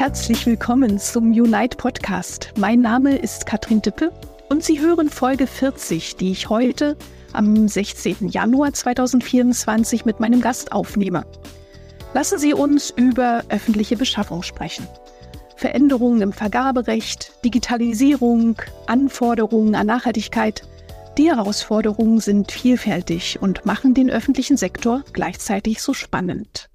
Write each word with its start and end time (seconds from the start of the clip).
Herzlich 0.00 0.46
willkommen 0.46 0.98
zum 0.98 1.30
Unite 1.30 1.76
Podcast. 1.76 2.54
Mein 2.56 2.80
Name 2.80 3.18
ist 3.18 3.44
Katrin 3.44 3.82
Dippe 3.82 4.10
und 4.48 4.64
Sie 4.64 4.80
hören 4.80 5.10
Folge 5.10 5.46
40, 5.46 6.16
die 6.16 6.32
ich 6.32 6.48
heute 6.48 6.96
am 7.34 7.68
16. 7.68 8.28
Januar 8.28 8.72
2024 8.72 10.06
mit 10.06 10.18
meinem 10.18 10.40
Gast 10.40 10.72
aufnehme. 10.72 11.26
Lassen 12.14 12.38
Sie 12.38 12.54
uns 12.54 12.88
über 12.88 13.44
öffentliche 13.50 13.98
Beschaffung 13.98 14.42
sprechen. 14.42 14.88
Veränderungen 15.56 16.22
im 16.22 16.32
Vergaberecht, 16.32 17.32
Digitalisierung, 17.44 18.56
Anforderungen 18.86 19.74
an 19.74 19.86
Nachhaltigkeit. 19.86 20.62
Die 21.18 21.28
Herausforderungen 21.28 22.20
sind 22.20 22.50
vielfältig 22.50 23.38
und 23.42 23.66
machen 23.66 23.92
den 23.92 24.08
öffentlichen 24.08 24.56
Sektor 24.56 25.04
gleichzeitig 25.12 25.82
so 25.82 25.92
spannend. 25.92 26.69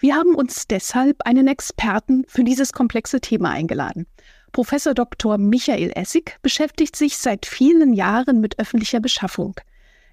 Wir 0.00 0.14
haben 0.14 0.36
uns 0.36 0.68
deshalb 0.68 1.22
einen 1.26 1.48
Experten 1.48 2.24
für 2.28 2.44
dieses 2.44 2.72
komplexe 2.72 3.20
Thema 3.20 3.50
eingeladen. 3.50 4.06
Professor 4.52 4.94
Dr. 4.94 5.38
Michael 5.38 5.90
Essig 5.96 6.38
beschäftigt 6.40 6.94
sich 6.94 7.18
seit 7.18 7.46
vielen 7.46 7.92
Jahren 7.92 8.40
mit 8.40 8.60
öffentlicher 8.60 9.00
Beschaffung. 9.00 9.56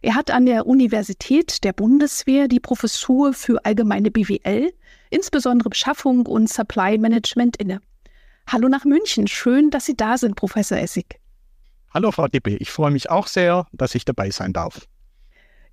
Er 0.02 0.16
hat 0.16 0.32
an 0.32 0.48
der 0.48 0.66
Universität 0.66 1.64
der 1.64 1.74
Bundeswehr 1.74 2.48
die 2.48 2.60
Professur 2.60 3.34
für 3.34 3.64
allgemeine 3.64 4.10
BWL, 4.10 4.74
insbesondere 5.12 5.70
Beschaffung 5.70 6.26
und 6.26 6.50
Supply 6.50 6.98
Management 6.98 7.58
inne. 7.58 7.80
Hallo 8.48 8.68
nach 8.68 8.86
München. 8.86 9.28
Schön, 9.28 9.70
dass 9.70 9.86
Sie 9.86 9.96
da 9.96 10.18
sind, 10.18 10.36
Professor 10.36 10.80
Essig. 10.80 11.20
Hallo, 11.94 12.12
Frau 12.12 12.28
Dippe. 12.28 12.58
Ich 12.58 12.72
freue 12.72 12.92
mich 12.92 13.10
auch 13.12 13.28
sehr, 13.28 13.68
dass 13.72 13.96
ich 13.96 14.04
dabei 14.04 14.32
sein 14.32 14.52
darf. 14.52 14.88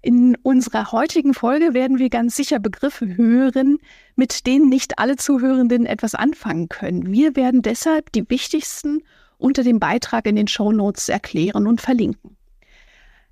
In 0.02 0.36
unserer 0.42 0.92
heutigen 0.92 1.32
Folge 1.32 1.74
werden 1.74 1.98
wir 1.98 2.10
ganz 2.10 2.36
sicher 2.36 2.58
Begriffe 2.58 3.16
hören, 3.16 3.78
mit 4.16 4.46
denen 4.46 4.68
nicht 4.68 4.98
alle 4.98 5.16
Zuhörenden 5.16 5.86
etwas 5.86 6.14
anfangen 6.14 6.68
können. 6.68 7.12
Wir 7.12 7.36
werden 7.36 7.62
deshalb 7.62 8.12
die 8.12 8.28
wichtigsten 8.28 9.02
unter 9.38 9.62
dem 9.62 9.78
Beitrag 9.78 10.26
in 10.26 10.36
den 10.36 10.48
Show 10.48 10.72
Notes 10.72 11.08
erklären 11.08 11.66
und 11.66 11.80
verlinken. 11.80 12.36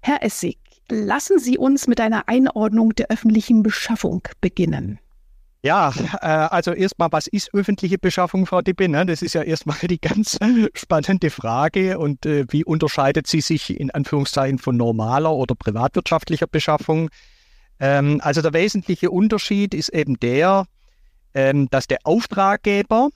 Herr 0.00 0.22
Essig, 0.22 0.58
Lassen 0.90 1.38
Sie 1.38 1.56
uns 1.56 1.86
mit 1.86 2.00
einer 2.00 2.28
Einordnung 2.28 2.94
der 2.96 3.10
öffentlichen 3.10 3.62
Beschaffung 3.62 4.22
beginnen. 4.40 4.98
Ja, 5.62 5.92
äh, 6.22 6.26
also 6.26 6.72
erstmal, 6.72 7.12
was 7.12 7.26
ist 7.26 7.52
öffentliche 7.52 7.98
Beschaffung, 7.98 8.46
Frau 8.46 8.62
Dippe? 8.62 8.88
Ne? 8.88 9.04
Das 9.04 9.20
ist 9.20 9.34
ja 9.34 9.42
erstmal 9.42 9.76
die 9.82 10.00
ganz 10.00 10.38
spannende 10.74 11.30
Frage. 11.30 11.98
Und 11.98 12.24
äh, 12.24 12.46
wie 12.48 12.64
unterscheidet 12.64 13.26
sie 13.26 13.42
sich 13.42 13.78
in 13.78 13.90
Anführungszeichen 13.90 14.58
von 14.58 14.76
normaler 14.76 15.32
oder 15.32 15.54
privatwirtschaftlicher 15.54 16.46
Beschaffung? 16.46 17.10
Ähm, 17.78 18.20
also 18.22 18.40
der 18.40 18.54
wesentliche 18.54 19.10
Unterschied 19.10 19.74
ist 19.74 19.90
eben 19.90 20.18
der, 20.18 20.64
ähm, 21.34 21.68
dass 21.68 21.86
der 21.86 21.98
Auftraggeber 22.04 23.10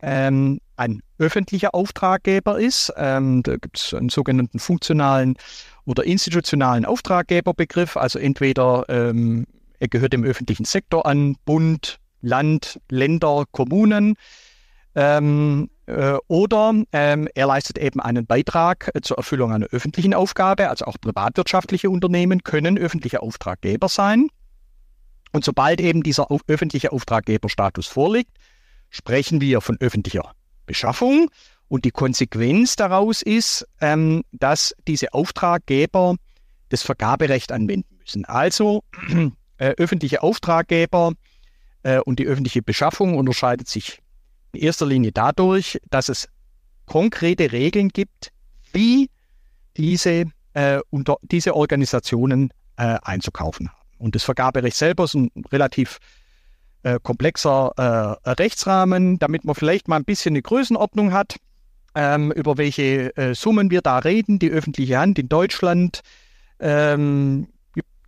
ähm, 0.00 0.60
ein 0.76 1.00
öffentlicher 1.18 1.74
Auftraggeber 1.74 2.58
ist. 2.58 2.92
Ähm, 2.96 3.42
da 3.44 3.56
gibt 3.56 3.78
es 3.78 3.94
einen 3.94 4.08
sogenannten 4.08 4.58
funktionalen 4.58 5.36
oder 5.84 6.04
institutionalen 6.04 6.84
Auftraggeberbegriff. 6.84 7.96
Also 7.96 8.18
entweder 8.18 8.84
ähm, 8.88 9.46
er 9.78 9.88
gehört 9.88 10.12
dem 10.12 10.24
öffentlichen 10.24 10.64
Sektor 10.64 11.06
an, 11.06 11.36
Bund, 11.44 11.98
Land, 12.20 12.80
Länder, 12.90 13.44
Kommunen. 13.52 14.14
Ähm, 14.94 15.70
äh, 15.86 16.16
oder 16.26 16.74
ähm, 16.92 17.28
er 17.34 17.46
leistet 17.46 17.78
eben 17.78 18.00
einen 18.00 18.26
Beitrag 18.26 18.90
äh, 18.94 19.00
zur 19.00 19.16
Erfüllung 19.18 19.52
einer 19.52 19.66
öffentlichen 19.66 20.14
Aufgabe. 20.14 20.68
Also 20.68 20.86
auch 20.86 20.96
privatwirtschaftliche 21.00 21.90
Unternehmen 21.90 22.42
können 22.42 22.76
öffentliche 22.78 23.22
Auftraggeber 23.22 23.88
sein. 23.88 24.28
Und 25.32 25.44
sobald 25.44 25.80
eben 25.80 26.02
dieser 26.02 26.30
auf, 26.30 26.40
öffentliche 26.48 26.92
Auftraggeberstatus 26.92 27.86
vorliegt, 27.86 28.30
sprechen 28.90 29.40
wir 29.40 29.60
von 29.60 29.76
öffentlicher 29.80 30.32
Beschaffung. 30.66 31.30
Und 31.68 31.84
die 31.84 31.90
Konsequenz 31.90 32.76
daraus 32.76 33.22
ist, 33.22 33.66
ähm, 33.80 34.22
dass 34.32 34.74
diese 34.86 35.12
Auftraggeber 35.12 36.16
das 36.70 36.82
Vergaberecht 36.82 37.52
anwenden 37.52 37.96
müssen. 37.98 38.24
Also 38.24 38.82
äh, 39.58 39.74
öffentliche 39.76 40.22
Auftraggeber 40.22 41.12
äh, 41.82 41.98
und 42.00 42.18
die 42.18 42.26
öffentliche 42.26 42.62
Beschaffung 42.62 43.16
unterscheidet 43.16 43.68
sich 43.68 44.00
in 44.52 44.60
erster 44.60 44.86
Linie 44.86 45.12
dadurch, 45.12 45.78
dass 45.90 46.08
es 46.08 46.28
konkrete 46.86 47.52
Regeln 47.52 47.88
gibt, 47.88 48.32
wie 48.72 49.10
diese, 49.76 50.24
äh, 50.54 50.80
unter, 50.90 51.18
diese 51.22 51.54
Organisationen 51.54 52.52
äh, 52.76 52.96
einzukaufen 53.02 53.68
haben. 53.68 53.78
Und 53.98 54.14
das 54.14 54.24
Vergaberecht 54.24 54.76
selber 54.76 55.04
ist 55.04 55.14
ein 55.14 55.30
relativ 55.50 55.98
äh, 56.84 57.00
komplexer 57.02 57.72
Rechtsrahmen, 58.24 59.18
damit 59.18 59.44
man 59.44 59.56
vielleicht 59.56 59.88
mal 59.88 59.96
ein 59.96 60.04
bisschen 60.04 60.32
eine 60.34 60.42
Größenordnung 60.42 61.12
hat, 61.12 61.36
ähm, 61.96 62.30
über 62.30 62.56
welche 62.58 63.34
Summen 63.34 63.72
wir 63.72 63.80
da 63.80 63.98
reden. 63.98 64.38
Die 64.38 64.50
öffentliche 64.50 64.98
Hand 64.98 65.18
in 65.18 65.28
Deutschland 65.28 66.02
ähm, 66.60 67.48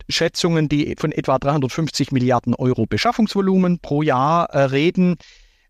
Schätzungen, 0.09 0.69
die 0.69 0.95
von 0.97 1.11
etwa 1.11 1.39
350 1.39 2.11
Milliarden 2.11 2.53
Euro 2.55 2.85
Beschaffungsvolumen 2.85 3.79
pro 3.79 4.01
Jahr 4.01 4.49
äh, 4.49 4.63
reden. 4.63 5.17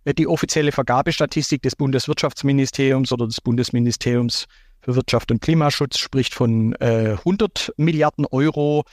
Äh, 0.06 0.14
die 0.14 0.28
offizielle 0.28 0.72
Vergabestatistik 0.72 1.62
des 1.62 1.76
Bundeswirtschaftsministeriums 1.76 3.12
oder 3.12 3.28
des 3.28 3.42
Bundesministeriums 3.42 4.48
für 4.82 4.96
Wirtschaft 4.96 5.32
und 5.32 5.42
Klimaschutz 5.42 5.98
spricht 5.98 6.34
von 6.34 6.74
äh, 6.80 7.16
100 7.20 7.74
Milliarden 7.78 8.26
Euro. 8.26 8.84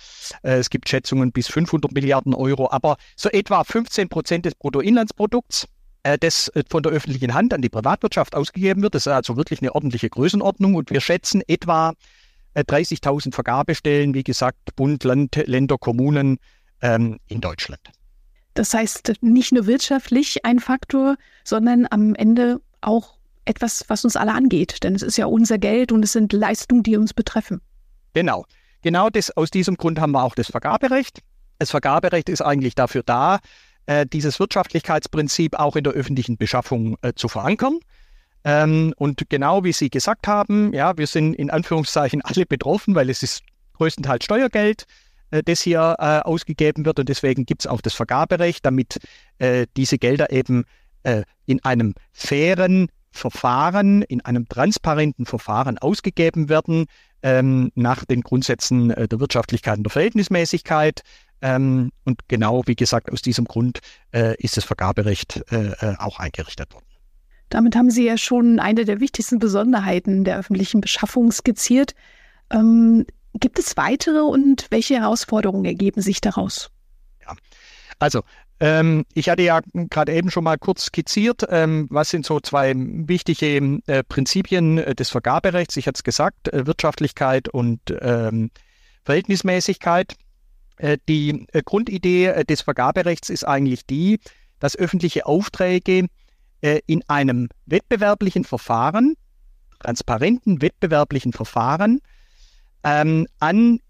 Äh, 0.42 0.58
es 0.58 0.70
gibt 0.70 0.88
Schätzungen 0.88 1.32
bis 1.32 1.48
500 1.48 1.92
Milliarden 1.92 2.34
Euro, 2.34 2.70
aber 2.70 2.96
so 3.16 3.28
etwa 3.30 3.64
15 3.64 4.08
Prozent 4.08 4.44
des 4.44 4.54
Bruttoinlandsprodukts, 4.54 5.66
äh, 6.02 6.18
das 6.18 6.48
äh, 6.48 6.62
von 6.68 6.82
der 6.82 6.92
öffentlichen 6.92 7.34
Hand 7.34 7.54
an 7.54 7.62
die 7.62 7.70
Privatwirtschaft 7.70 8.34
ausgegeben 8.34 8.82
wird. 8.82 8.94
Das 8.94 9.06
ist 9.06 9.12
also 9.12 9.36
wirklich 9.36 9.62
eine 9.62 9.74
ordentliche 9.74 10.10
Größenordnung 10.10 10.74
und 10.74 10.90
wir 10.90 11.00
schätzen 11.00 11.42
etwa 11.46 11.94
30.000 12.56 13.28
äh, 13.28 13.32
Vergabestellen, 13.32 14.14
wie 14.14 14.24
gesagt, 14.24 14.74
Bund, 14.76 15.04
Land, 15.04 15.36
Länder, 15.46 15.78
Kommunen 15.78 16.38
ähm, 16.82 17.18
in 17.28 17.40
Deutschland. 17.40 17.80
Das 18.54 18.74
heißt, 18.74 19.12
nicht 19.20 19.52
nur 19.52 19.66
wirtschaftlich 19.66 20.44
ein 20.44 20.58
Faktor, 20.58 21.16
sondern 21.44 21.86
am 21.90 22.14
Ende 22.14 22.60
auch 22.80 23.18
etwas, 23.44 23.84
was 23.88 24.04
uns 24.04 24.16
alle 24.16 24.32
angeht. 24.32 24.82
Denn 24.82 24.94
es 24.94 25.02
ist 25.02 25.16
ja 25.16 25.26
unser 25.26 25.58
Geld 25.58 25.92
und 25.92 26.04
es 26.04 26.12
sind 26.12 26.32
Leistungen, 26.32 26.82
die 26.82 26.96
uns 26.96 27.14
betreffen. 27.14 27.60
Genau. 28.14 28.44
Genau 28.82 29.10
das, 29.10 29.36
aus 29.36 29.50
diesem 29.50 29.76
Grund 29.76 30.00
haben 30.00 30.12
wir 30.12 30.22
auch 30.22 30.34
das 30.34 30.48
Vergaberecht. 30.48 31.20
Das 31.58 31.70
Vergaberecht 31.70 32.28
ist 32.28 32.42
eigentlich 32.42 32.74
dafür 32.74 33.02
da, 33.02 33.38
äh, 33.86 34.06
dieses 34.06 34.38
Wirtschaftlichkeitsprinzip 34.38 35.58
auch 35.58 35.74
in 35.74 35.84
der 35.84 35.94
öffentlichen 35.94 36.36
Beschaffung 36.36 36.96
äh, 37.02 37.12
zu 37.14 37.28
verankern. 37.28 37.80
Ähm, 38.44 38.94
und 38.96 39.28
genau 39.28 39.64
wie 39.64 39.72
Sie 39.72 39.90
gesagt 39.90 40.26
haben, 40.26 40.72
ja, 40.72 40.96
wir 40.96 41.06
sind 41.06 41.34
in 41.34 41.50
Anführungszeichen 41.50 42.22
alle 42.22 42.46
betroffen, 42.46 42.94
weil 42.94 43.10
es 43.10 43.22
ist 43.22 43.42
größtenteils 43.74 44.24
Steuergeld, 44.24 44.86
äh, 45.30 45.42
das 45.42 45.60
hier 45.60 45.96
äh, 45.98 46.20
ausgegeben 46.20 46.84
wird. 46.84 46.98
Und 46.98 47.08
deswegen 47.08 47.46
gibt 47.46 47.62
es 47.62 47.66
auch 47.66 47.80
das 47.80 47.94
Vergaberecht, 47.94 48.64
damit 48.64 48.98
äh, 49.38 49.66
diese 49.76 49.98
Gelder 49.98 50.30
eben 50.30 50.64
äh, 51.02 51.22
in 51.46 51.64
einem 51.64 51.94
fairen, 52.12 52.88
Verfahren, 53.10 54.02
in 54.02 54.20
einem 54.20 54.48
transparenten 54.48 55.26
Verfahren 55.26 55.78
ausgegeben 55.78 56.48
werden, 56.48 56.86
ähm, 57.22 57.72
nach 57.74 58.04
den 58.04 58.20
Grundsätzen 58.20 58.90
äh, 58.90 59.08
der 59.08 59.18
Wirtschaftlichkeit 59.18 59.78
und 59.78 59.84
der 59.84 59.90
Verhältnismäßigkeit. 59.90 61.02
Ähm, 61.40 61.90
und 62.04 62.20
genau, 62.28 62.62
wie 62.66 62.76
gesagt, 62.76 63.10
aus 63.10 63.22
diesem 63.22 63.46
Grund 63.46 63.80
äh, 64.12 64.36
ist 64.36 64.56
das 64.56 64.64
Vergaberecht 64.64 65.42
auch 65.98 66.18
eingerichtet 66.18 66.72
worden. 66.74 66.87
Damit 67.50 67.76
haben 67.76 67.90
Sie 67.90 68.04
ja 68.04 68.18
schon 68.18 68.58
eine 68.58 68.84
der 68.84 69.00
wichtigsten 69.00 69.38
Besonderheiten 69.38 70.24
der 70.24 70.38
öffentlichen 70.38 70.80
Beschaffung 70.80 71.32
skizziert. 71.32 71.94
Ähm, 72.50 73.06
gibt 73.34 73.58
es 73.58 73.76
weitere 73.76 74.20
und 74.20 74.66
welche 74.70 74.96
Herausforderungen 75.00 75.64
ergeben 75.64 76.00
sich 76.00 76.20
daraus? 76.20 76.70
Ja, 77.22 77.34
also 77.98 78.22
ähm, 78.60 79.04
ich 79.14 79.28
hatte 79.28 79.42
ja 79.42 79.60
gerade 79.72 80.12
eben 80.12 80.30
schon 80.30 80.44
mal 80.44 80.58
kurz 80.58 80.86
skizziert, 80.86 81.46
ähm, 81.48 81.86
was 81.90 82.10
sind 82.10 82.26
so 82.26 82.40
zwei 82.40 82.74
wichtige 82.76 83.80
äh, 83.86 84.02
Prinzipien 84.02 84.78
äh, 84.78 84.94
des 84.94 85.10
Vergaberechts. 85.10 85.76
Ich 85.76 85.86
hatte 85.86 85.98
es 85.98 86.04
gesagt, 86.04 86.52
äh, 86.52 86.66
Wirtschaftlichkeit 86.66 87.48
und 87.48 87.80
ähm, 88.00 88.50
Verhältnismäßigkeit. 89.04 90.14
Äh, 90.76 90.98
die 91.08 91.46
äh, 91.52 91.62
Grundidee 91.64 92.26
äh, 92.26 92.44
des 92.44 92.62
Vergaberechts 92.62 93.30
ist 93.30 93.44
eigentlich 93.44 93.86
die, 93.86 94.18
dass 94.58 94.76
öffentliche 94.76 95.26
Aufträge 95.26 96.06
in 96.60 97.02
einem 97.08 97.48
wettbewerblichen 97.66 98.44
Verfahren, 98.44 99.14
transparenten 99.80 100.60
wettbewerblichen 100.60 101.32
Verfahren, 101.32 102.00
ähm, 102.84 103.26
an 103.38 103.80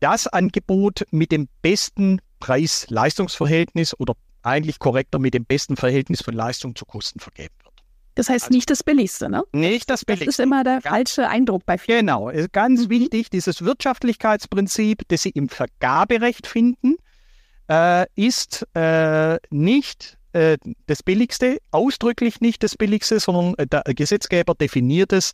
das 0.00 0.26
Angebot 0.26 1.04
mit 1.10 1.30
dem 1.32 1.48
besten 1.62 2.20
Preis-Leistungs-Verhältnis 2.40 3.98
oder 3.98 4.14
eigentlich 4.42 4.78
korrekter 4.78 5.18
mit 5.18 5.34
dem 5.34 5.44
besten 5.44 5.76
Verhältnis 5.76 6.22
von 6.22 6.34
Leistung 6.34 6.74
zu 6.74 6.86
Kosten 6.86 7.20
vergeben 7.20 7.54
wird. 7.62 7.74
Das 8.14 8.28
heißt 8.28 8.46
also, 8.46 8.54
nicht 8.56 8.70
das 8.70 8.82
Billigste, 8.82 9.28
ne? 9.28 9.42
Nicht 9.52 9.90
das 9.90 10.04
Billigste. 10.04 10.26
Das 10.26 10.34
ist 10.38 10.40
immer 10.40 10.64
der 10.64 10.80
falsche 10.80 11.28
Eindruck 11.28 11.64
bei 11.66 11.78
vielen. 11.78 12.06
Genau, 12.06 12.30
ganz 12.52 12.86
mhm. 12.86 12.90
wichtig, 12.90 13.30
dieses 13.30 13.62
Wirtschaftlichkeitsprinzip, 13.62 15.02
das 15.08 15.22
Sie 15.22 15.30
im 15.30 15.48
Vergaberecht 15.48 16.46
finden, 16.46 16.96
äh, 17.68 18.06
ist 18.16 18.66
äh, 18.74 19.38
nicht 19.50 20.18
äh, 20.32 20.58
das 20.86 21.02
Billigste, 21.02 21.58
ausdrücklich 21.70 22.40
nicht 22.40 22.62
das 22.62 22.76
Billigste, 22.76 23.20
sondern 23.20 23.54
äh, 23.58 23.66
der 23.66 23.82
Gesetzgeber 23.94 24.54
definiert 24.54 25.12
es 25.12 25.32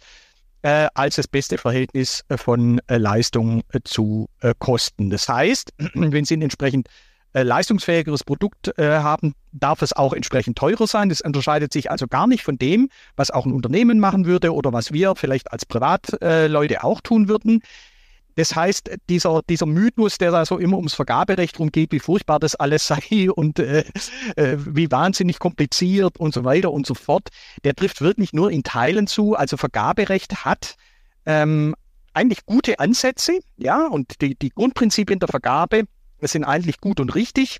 äh, 0.66 0.88
als 0.94 1.14
das 1.14 1.28
beste 1.28 1.58
Verhältnis 1.58 2.24
äh, 2.28 2.36
von 2.36 2.80
äh, 2.88 2.96
Leistung 2.96 3.62
zu 3.84 4.28
Kosten. 4.58 5.10
Das 5.10 5.28
heißt, 5.28 5.72
wenn 5.94 6.24
Sie 6.24 6.36
ein 6.36 6.42
entsprechend 6.42 6.88
leistungsfähigeres 7.32 8.24
Produkt 8.24 8.72
haben, 8.78 9.34
darf 9.52 9.82
es 9.82 9.92
auch 9.92 10.14
entsprechend 10.14 10.56
teurer 10.56 10.86
sein. 10.86 11.10
Das 11.10 11.20
unterscheidet 11.20 11.70
sich 11.70 11.90
also 11.90 12.06
gar 12.06 12.26
nicht 12.26 12.42
von 12.42 12.56
dem, 12.56 12.88
was 13.14 13.30
auch 13.30 13.44
ein 13.44 13.52
Unternehmen 13.52 14.00
machen 14.00 14.24
würde 14.24 14.54
oder 14.54 14.72
was 14.72 14.90
wir 14.94 15.14
vielleicht 15.16 15.52
als 15.52 15.66
Privatleute 15.66 16.82
auch 16.82 17.02
tun 17.02 17.28
würden. 17.28 17.60
Das 18.36 18.54
heißt, 18.54 18.90
dieser, 19.08 19.40
dieser 19.48 19.66
Mythos, 19.66 20.18
der 20.18 20.30
da 20.30 20.44
so 20.44 20.58
immer 20.58 20.76
ums 20.76 20.94
Vergaberecht 20.94 21.58
rumgeht, 21.58 21.90
wie 21.90 22.00
furchtbar 22.00 22.38
das 22.38 22.54
alles 22.54 22.86
sei 22.86 23.30
und 23.30 23.58
äh, 23.58 23.84
äh, 24.36 24.56
wie 24.58 24.90
wahnsinnig 24.90 25.38
kompliziert 25.38 26.18
und 26.18 26.32
so 26.32 26.44
weiter 26.44 26.70
und 26.70 26.86
so 26.86 26.94
fort, 26.94 27.28
der 27.64 27.74
trifft 27.74 28.00
wirklich 28.00 28.32
nur 28.32 28.50
in 28.50 28.62
Teilen 28.62 29.06
zu. 29.06 29.34
Also 29.34 29.56
Vergaberecht 29.56 30.44
hat 30.44 30.76
ähm, 31.24 31.74
eigentlich 32.12 32.46
gute 32.46 32.78
Ansätze, 32.78 33.40
ja, 33.56 33.86
und 33.86 34.20
die, 34.20 34.36
die 34.36 34.50
Grundprinzipien 34.50 35.18
der 35.18 35.28
Vergabe 35.28 35.84
sind 36.20 36.44
eigentlich 36.44 36.80
gut 36.80 37.00
und 37.00 37.14
richtig. 37.14 37.58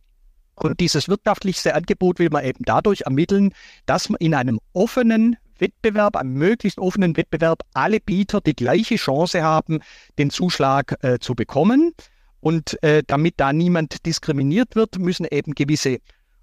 Und 0.55 0.81
dieses 0.81 1.09
wirtschaftlichste 1.09 1.75
Angebot 1.75 2.19
will 2.19 2.31
man 2.31 2.45
eben 2.45 2.65
dadurch 2.65 3.03
ermitteln, 3.03 3.53
dass 3.85 4.09
man 4.09 4.19
in 4.19 4.35
einem 4.35 4.59
offenen 4.73 5.37
Wettbewerb, 5.59 6.17
einem 6.17 6.35
möglichst 6.35 6.79
offenen 6.79 7.17
Wettbewerb, 7.17 7.63
alle 7.75 8.01
Bieter 8.01 8.41
die 8.41 8.55
gleiche 8.55 8.97
Chance 8.97 9.43
haben, 9.43 9.81
den 10.19 10.31
Zuschlag 10.31 10.97
äh, 11.03 11.19
zu 11.19 11.35
bekommen. 11.35 11.93
Und 12.41 12.83
äh, 12.83 13.03
damit 13.07 13.35
da 13.39 13.53
niemand 13.53 14.07
diskriminiert 14.07 14.77
wird, 14.77 14.99
müssen 14.99 15.27
eben 15.31 15.55
gewisse 15.55 15.99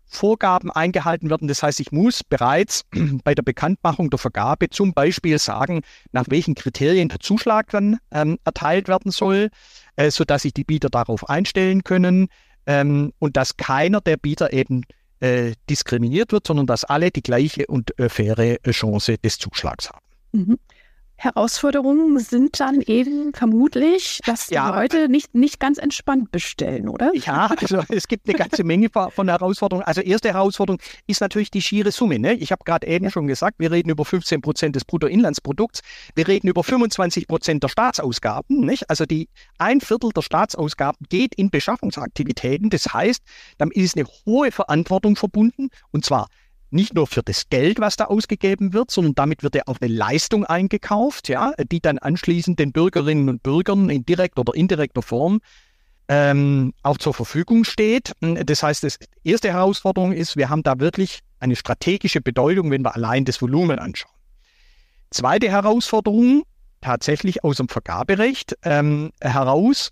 Vorgaben 0.06 0.70
eingehalten 0.72 1.30
werden. 1.30 1.48
Das 1.48 1.64
heißt, 1.64 1.80
ich 1.80 1.92
muss 1.92 2.24
bereits 2.24 2.84
bei 3.24 3.34
der 3.34 3.44
Bekanntmachung 3.44 4.10
der 4.10 4.20
Vergabe 4.20 4.70
zum 4.70 4.94
Beispiel 4.94 5.40
sagen, 5.40 5.82
nach 6.12 6.26
welchen 6.30 6.56
Kriterien 6.56 7.10
der 7.10 7.20
Zuschlag 7.20 7.70
dann 7.70 7.98
ähm, 8.12 8.38
erteilt 8.44 8.88
werden 8.88 9.12
soll, 9.12 9.50
äh, 9.96 10.12
sodass 10.12 10.44
sich 10.44 10.54
die 10.54 10.64
Bieter 10.64 10.90
darauf 10.90 11.30
einstellen 11.30 11.84
können 11.84 12.28
ähm, 12.66 13.14
und 13.20 13.38
dass 13.38 13.58
keiner 13.58 14.02
der 14.02 14.18
Bieter 14.18 14.54
eben 14.54 14.84
äh, 15.24 15.54
diskriminiert 15.70 16.34
wird, 16.34 16.46
sondern 16.46 16.68
dass 16.68 16.84
alle 16.84 17.10
die 17.10 17.22
gleiche 17.22 17.66
und 17.68 17.98
äh, 17.98 18.10
faire 18.10 18.40
äh, 18.40 18.72
Chance 18.72 19.18
des 19.18 19.38
Zuschlags 19.38 19.90
haben. 19.90 20.06
Mhm. 20.34 20.60
Herausforderungen 21.24 22.20
sind 22.20 22.60
dann 22.60 22.82
eben 22.82 23.34
vermutlich, 23.34 24.20
dass 24.26 24.48
die 24.48 24.56
ja, 24.56 24.76
Leute 24.76 25.08
nicht, 25.08 25.34
nicht 25.34 25.58
ganz 25.58 25.78
entspannt 25.78 26.32
bestellen, 26.32 26.90
oder? 26.90 27.12
Ja, 27.14 27.50
also 27.58 27.82
es 27.90 28.10
gibt 28.10 28.28
eine 28.28 28.38
ganze 28.38 28.66
Menge 28.66 28.90
von 28.90 29.30
Herausforderungen. 29.30 29.86
Also 29.86 30.02
erste 30.02 30.34
Herausforderung 30.34 30.82
ist 31.08 31.22
natürlich 31.22 31.50
die 31.50 31.62
schiere 31.62 31.92
Summe. 31.92 32.20
Ne? 32.20 32.34
Ich 32.34 32.52
habe 32.52 32.64
gerade 32.66 32.86
eben 32.88 33.06
ja. 33.06 33.12
schon 33.12 33.28
gesagt, 33.28 33.60
wir 33.60 33.72
reden 33.72 33.90
über 33.90 34.04
15 34.04 34.42
Prozent 34.42 34.76
des 34.76 34.84
Bruttoinlandsprodukts. 34.84 35.80
Wir 36.14 36.28
reden 36.28 36.50
über 36.50 36.62
25 36.62 37.28
Prozent 37.28 37.64
der 37.64 37.70
Staatsausgaben. 37.70 38.66
Nicht? 38.66 38.90
Also 38.90 39.06
die 39.06 39.30
ein 39.58 39.80
Viertel 39.80 40.10
der 40.10 40.24
Staatsausgaben 40.24 41.06
geht 41.10 41.36
in 41.36 41.50
Beschaffungsaktivitäten. 41.50 42.70
Das 42.70 42.94
heißt, 42.94 43.24
damit 43.58 43.78
ist 43.78 43.96
eine 43.96 44.08
hohe 44.26 44.52
Verantwortung 44.52 45.16
verbunden 45.16 45.70
und 45.92 46.04
zwar 46.04 46.28
nicht 46.74 46.94
nur 46.94 47.08
für 47.08 47.24
das 47.24 47.50
Geld, 47.50 47.80
was 47.80 47.96
da 47.96 48.06
ausgegeben 48.06 48.74
wird, 48.74 48.92
sondern 48.92 49.16
damit 49.16 49.44
wird 49.44 49.56
ja 49.56 49.64
auch 49.68 49.78
eine 49.80 49.94
Leistung 49.94 50.46
eingekauft, 50.46 51.30
ja, 51.30 51.54
die 51.72 51.80
dann 51.80 51.98
anschließend 51.98 52.60
den 52.60 52.72
Bürgerinnen 52.72 53.30
und 53.30 53.44
Bürgern 53.44 53.90
in 53.90 54.06
direkter 54.06 54.42
oder 54.42 54.56
indirekter 54.56 55.02
Form 55.02 55.40
ähm, 56.08 56.74
auch 56.84 56.98
zur 56.98 57.14
Verfügung 57.14 57.64
steht. 57.64 58.14
Das 58.22 58.64
heißt, 58.64 58.84
das 58.84 58.98
erste 59.24 59.52
Herausforderung 59.52 60.12
ist, 60.12 60.36
wir 60.38 60.50
haben 60.50 60.64
da 60.64 60.80
wirklich 60.80 61.20
eine 61.40 61.56
strategische 61.56 62.22
Bedeutung, 62.22 62.72
wenn 62.72 62.84
wir 62.84 62.96
allein 62.96 63.26
das 63.26 63.42
Volumen 63.42 63.80
anschauen. 63.80 64.12
Zweite 65.12 65.50
Herausforderung, 65.50 66.44
tatsächlich 66.82 67.44
aus 67.44 67.58
dem 67.58 67.70
Vergaberecht 67.70 68.58
ähm, 68.64 69.12
heraus, 69.22 69.92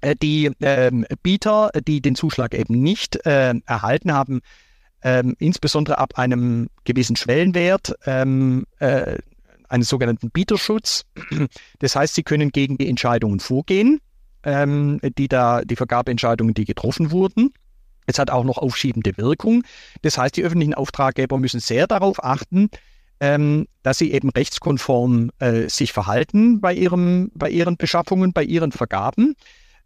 äh, 0.00 0.14
die 0.16 0.50
ähm, 0.60 1.06
Bieter, 1.22 1.70
die 1.86 2.00
den 2.00 2.14
Zuschlag 2.14 2.54
eben 2.54 2.82
nicht 2.82 3.24
äh, 3.26 3.54
erhalten 3.64 4.12
haben, 4.12 4.40
ähm, 5.06 5.36
insbesondere 5.38 5.98
ab 5.98 6.18
einem 6.18 6.68
gewissen 6.82 7.14
Schwellenwert, 7.14 7.94
ähm, 8.06 8.66
äh, 8.80 9.18
einen 9.68 9.84
sogenannten 9.84 10.30
Bieterschutz. 10.30 11.04
Das 11.78 11.94
heißt, 11.94 12.16
sie 12.16 12.24
können 12.24 12.50
gegen 12.50 12.76
die 12.76 12.88
Entscheidungen 12.88 13.38
vorgehen, 13.38 14.00
ähm, 14.42 14.98
die 15.16 15.28
da, 15.28 15.62
die 15.62 15.76
Vergabeentscheidungen, 15.76 16.54
die 16.54 16.64
getroffen 16.64 17.12
wurden. 17.12 17.52
Es 18.06 18.18
hat 18.18 18.30
auch 18.30 18.42
noch 18.42 18.58
aufschiebende 18.58 19.16
Wirkung. 19.16 19.62
Das 20.02 20.18
heißt, 20.18 20.36
die 20.36 20.42
öffentlichen 20.42 20.74
Auftraggeber 20.74 21.38
müssen 21.38 21.60
sehr 21.60 21.86
darauf 21.86 22.24
achten, 22.24 22.68
ähm, 23.20 23.68
dass 23.84 23.98
sie 23.98 24.10
eben 24.12 24.30
rechtskonform 24.30 25.30
äh, 25.38 25.68
sich 25.68 25.92
verhalten 25.92 26.60
bei, 26.60 26.74
ihrem, 26.74 27.30
bei 27.34 27.48
ihren 27.48 27.76
Beschaffungen, 27.76 28.32
bei 28.32 28.42
ihren 28.42 28.72
Vergaben. 28.72 29.36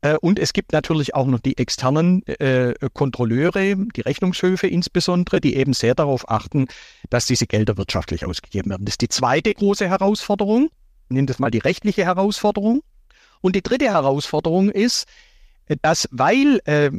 Äh, 0.03 0.17
und 0.17 0.39
es 0.39 0.53
gibt 0.53 0.73
natürlich 0.73 1.15
auch 1.15 1.27
noch 1.27 1.41
die 1.41 1.59
externen 1.59 2.27
äh, 2.27 2.75
Kontrolleure, 2.93 3.77
die 3.77 4.01
Rechnungshöfe 4.01 4.67
insbesondere, 4.67 5.41
die 5.41 5.57
eben 5.57 5.73
sehr 5.73 5.95
darauf 5.95 6.29
achten, 6.29 6.67
dass 7.11 7.27
diese 7.27 7.47
Gelder 7.47 7.77
wirtschaftlich 7.77 8.25
ausgegeben 8.25 8.71
werden. 8.71 8.85
Das 8.85 8.95
ist 8.95 9.03
die 9.03 9.09
zweite 9.09 9.53
große 9.53 9.89
Herausforderung. 9.89 10.71
Nehmen 11.09 11.27
das 11.27 11.39
mal 11.39 11.51
die 11.51 11.59
rechtliche 11.59 12.05
Herausforderung. 12.05 12.83
Und 13.41 13.57
die 13.57 13.63
dritte 13.63 13.87
Herausforderung 13.87 14.71
ist, 14.71 15.07
dass 15.83 16.09
weil 16.11 16.61
äh, 16.65 16.91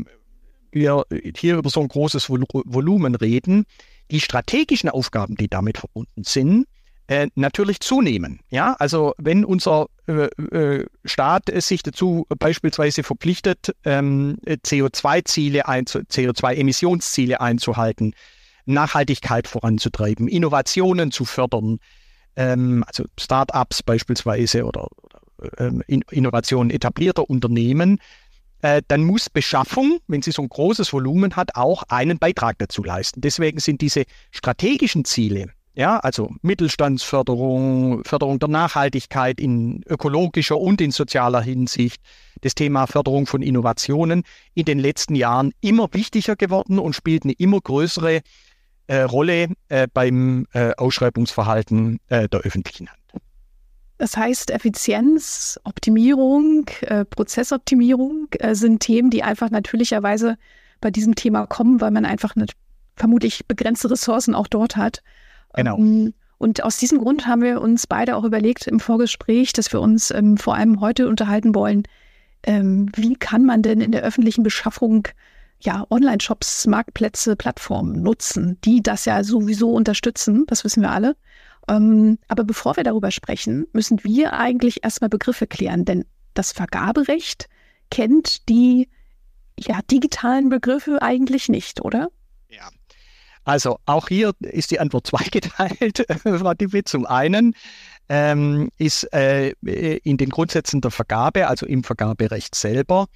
wir 0.71 1.06
hier 1.38 1.57
über 1.57 1.69
so 1.69 1.81
ein 1.81 1.88
großes 1.88 2.30
Vol 2.30 2.44
Volumen 2.51 3.15
reden, 3.15 3.65
die 4.09 4.19
strategischen 4.19 4.89
Aufgaben, 4.89 5.36
die 5.36 5.47
damit 5.47 5.77
verbunden 5.77 6.24
sind, 6.24 6.68
äh, 7.11 7.27
natürlich 7.35 7.81
zunehmen. 7.81 8.39
Ja, 8.51 8.77
also 8.79 9.13
wenn 9.17 9.43
unser 9.43 9.87
äh, 10.07 10.27
äh, 10.55 10.85
Staat 11.03 11.51
sich 11.61 11.83
dazu 11.83 12.25
beispielsweise 12.39 13.03
verpflichtet, 13.03 13.75
ähm, 13.83 14.37
CO2-Ziele, 14.47 15.65
CO2-Emissionsziele 15.67 17.41
einzuhalten, 17.41 18.13
Nachhaltigkeit 18.65 19.49
voranzutreiben, 19.49 20.29
Innovationen 20.29 21.11
zu 21.11 21.25
fördern, 21.25 21.79
ähm, 22.37 22.85
also 22.87 23.03
Start-ups 23.19 23.83
beispielsweise 23.83 24.63
oder, 24.63 24.87
oder 25.01 25.19
ähm, 25.57 25.83
Innovationen 25.87 26.69
etablierter 26.69 27.29
Unternehmen, 27.29 27.99
äh, 28.61 28.83
dann 28.87 29.03
muss 29.03 29.29
Beschaffung, 29.29 29.99
wenn 30.07 30.21
sie 30.21 30.31
so 30.31 30.43
ein 30.43 30.49
großes 30.49 30.93
Volumen 30.93 31.35
hat, 31.35 31.57
auch 31.57 31.83
einen 31.89 32.19
Beitrag 32.19 32.57
dazu 32.59 32.85
leisten. 32.85 33.19
Deswegen 33.19 33.59
sind 33.59 33.81
diese 33.81 34.06
strategischen 34.31 35.03
Ziele, 35.03 35.47
ja, 35.73 35.97
also 35.99 36.33
Mittelstandsförderung, 36.42 38.04
Förderung 38.04 38.40
der 38.40 38.49
Nachhaltigkeit 38.49 39.40
in 39.40 39.83
ökologischer 39.87 40.59
und 40.59 40.81
in 40.81 40.92
sozialer 40.92 41.42
Hinsicht, 41.42 42.01
das 42.42 42.56
Thema 42.56 42.87
Förderung 42.87 43.25
von 43.25 43.42
Innovationen 43.42 44.23
in 44.54 44.66
den 44.66 44.80
letzten 44.80 45.16
Jahren 45.16 45.54
immer 45.61 45.87
wichtiger 45.94 46.35
geworden 46.35 46.80
und 46.80 46.94
spielt 46.94 47.23
eine 47.23 47.33
immer 47.33 47.61
größere 47.61 48.21
äh, 48.87 49.01
Rolle 49.04 49.47
äh, 49.69 49.87
beim 49.94 50.47
äh, 50.54 50.73
Ausschreibungsverhalten 50.75 51.99
äh, 52.09 52.28
der 52.28 52.42
öffentlichen 52.42 52.90
Hand. 52.90 52.99
Das 53.97 54.18
heißt, 54.18 54.49
Effizienz, 54.49 55.59
Optimierung, 55.63 56.66
äh, 56.81 57.06
Prozessoptimierung 57.06 58.28
äh, 58.40 58.56
sind 58.56 58.80
Themen, 58.80 59.11
die 59.11 59.21
einfach 59.21 59.51
natürlicherweise 59.51 60.37
bei 60.81 60.90
diesem 60.90 61.13
Thema 61.13 61.45
kommen, 61.45 61.80
weil 61.80 61.92
man 61.92 62.06
einfach 62.06 62.33
vermutlich 62.95 63.45
begrenzte 63.47 63.92
Ressourcen 63.92 64.33
auch 64.33 64.47
dort 64.47 64.75
hat. 64.75 65.04
Genau. 65.53 65.77
Ähm, 65.77 66.13
und 66.37 66.63
aus 66.63 66.77
diesem 66.77 66.97
Grund 66.97 67.27
haben 67.27 67.43
wir 67.43 67.61
uns 67.61 67.85
beide 67.85 68.15
auch 68.15 68.23
überlegt 68.23 68.65
im 68.65 68.79
Vorgespräch, 68.79 69.53
dass 69.53 69.71
wir 69.71 69.79
uns 69.79 70.09
ähm, 70.09 70.37
vor 70.37 70.55
allem 70.55 70.81
heute 70.81 71.07
unterhalten 71.07 71.53
wollen, 71.53 71.83
ähm, 72.43 72.89
wie 72.95 73.15
kann 73.15 73.45
man 73.45 73.61
denn 73.61 73.79
in 73.79 73.91
der 73.91 74.01
öffentlichen 74.01 74.41
Beschaffung 74.43 75.07
ja, 75.59 75.85
Online-Shops, 75.91 76.65
Marktplätze, 76.65 77.35
Plattformen 77.35 78.01
nutzen, 78.01 78.57
die 78.63 78.81
das 78.81 79.05
ja 79.05 79.23
sowieso 79.23 79.71
unterstützen, 79.71 80.45
das 80.47 80.63
wissen 80.63 80.81
wir 80.81 80.91
alle. 80.91 81.15
Ähm, 81.67 82.17
aber 82.27 82.43
bevor 82.43 82.75
wir 82.75 82.83
darüber 82.83 83.11
sprechen, 83.11 83.67
müssen 83.71 84.03
wir 84.03 84.33
eigentlich 84.33 84.83
erstmal 84.83 85.09
Begriffe 85.09 85.45
klären, 85.45 85.85
denn 85.85 86.05
das 86.33 86.51
Vergaberecht 86.51 87.47
kennt 87.91 88.49
die 88.49 88.89
ja, 89.59 89.79
digitalen 89.91 90.49
Begriffe 90.49 91.01
eigentlich 91.01 91.49
nicht, 91.49 91.81
oder? 91.81 92.09
Ja, 92.49 92.69
also 93.44 93.80
auch 93.86 94.07
hier 94.07 94.33
ist 94.40 94.71
die 94.71 94.80
Antwort 94.80 95.07
zweigeteilt, 95.07 96.06
Frau 96.24 96.54
Dippe. 96.54 96.83
Zum 96.83 97.06
einen 97.06 97.56
ähm, 98.10 98.69
ist 98.78 99.12
äh, 99.14 99.52
in 100.04 100.18
den 100.18 100.30
Grundsätzen 100.30 100.81
der 100.81 100.92
Vergabe, 100.92 101.48
also 101.48 101.66
im 101.66 101.83
Vergaberecht 101.83 102.56
selber, 102.56 103.07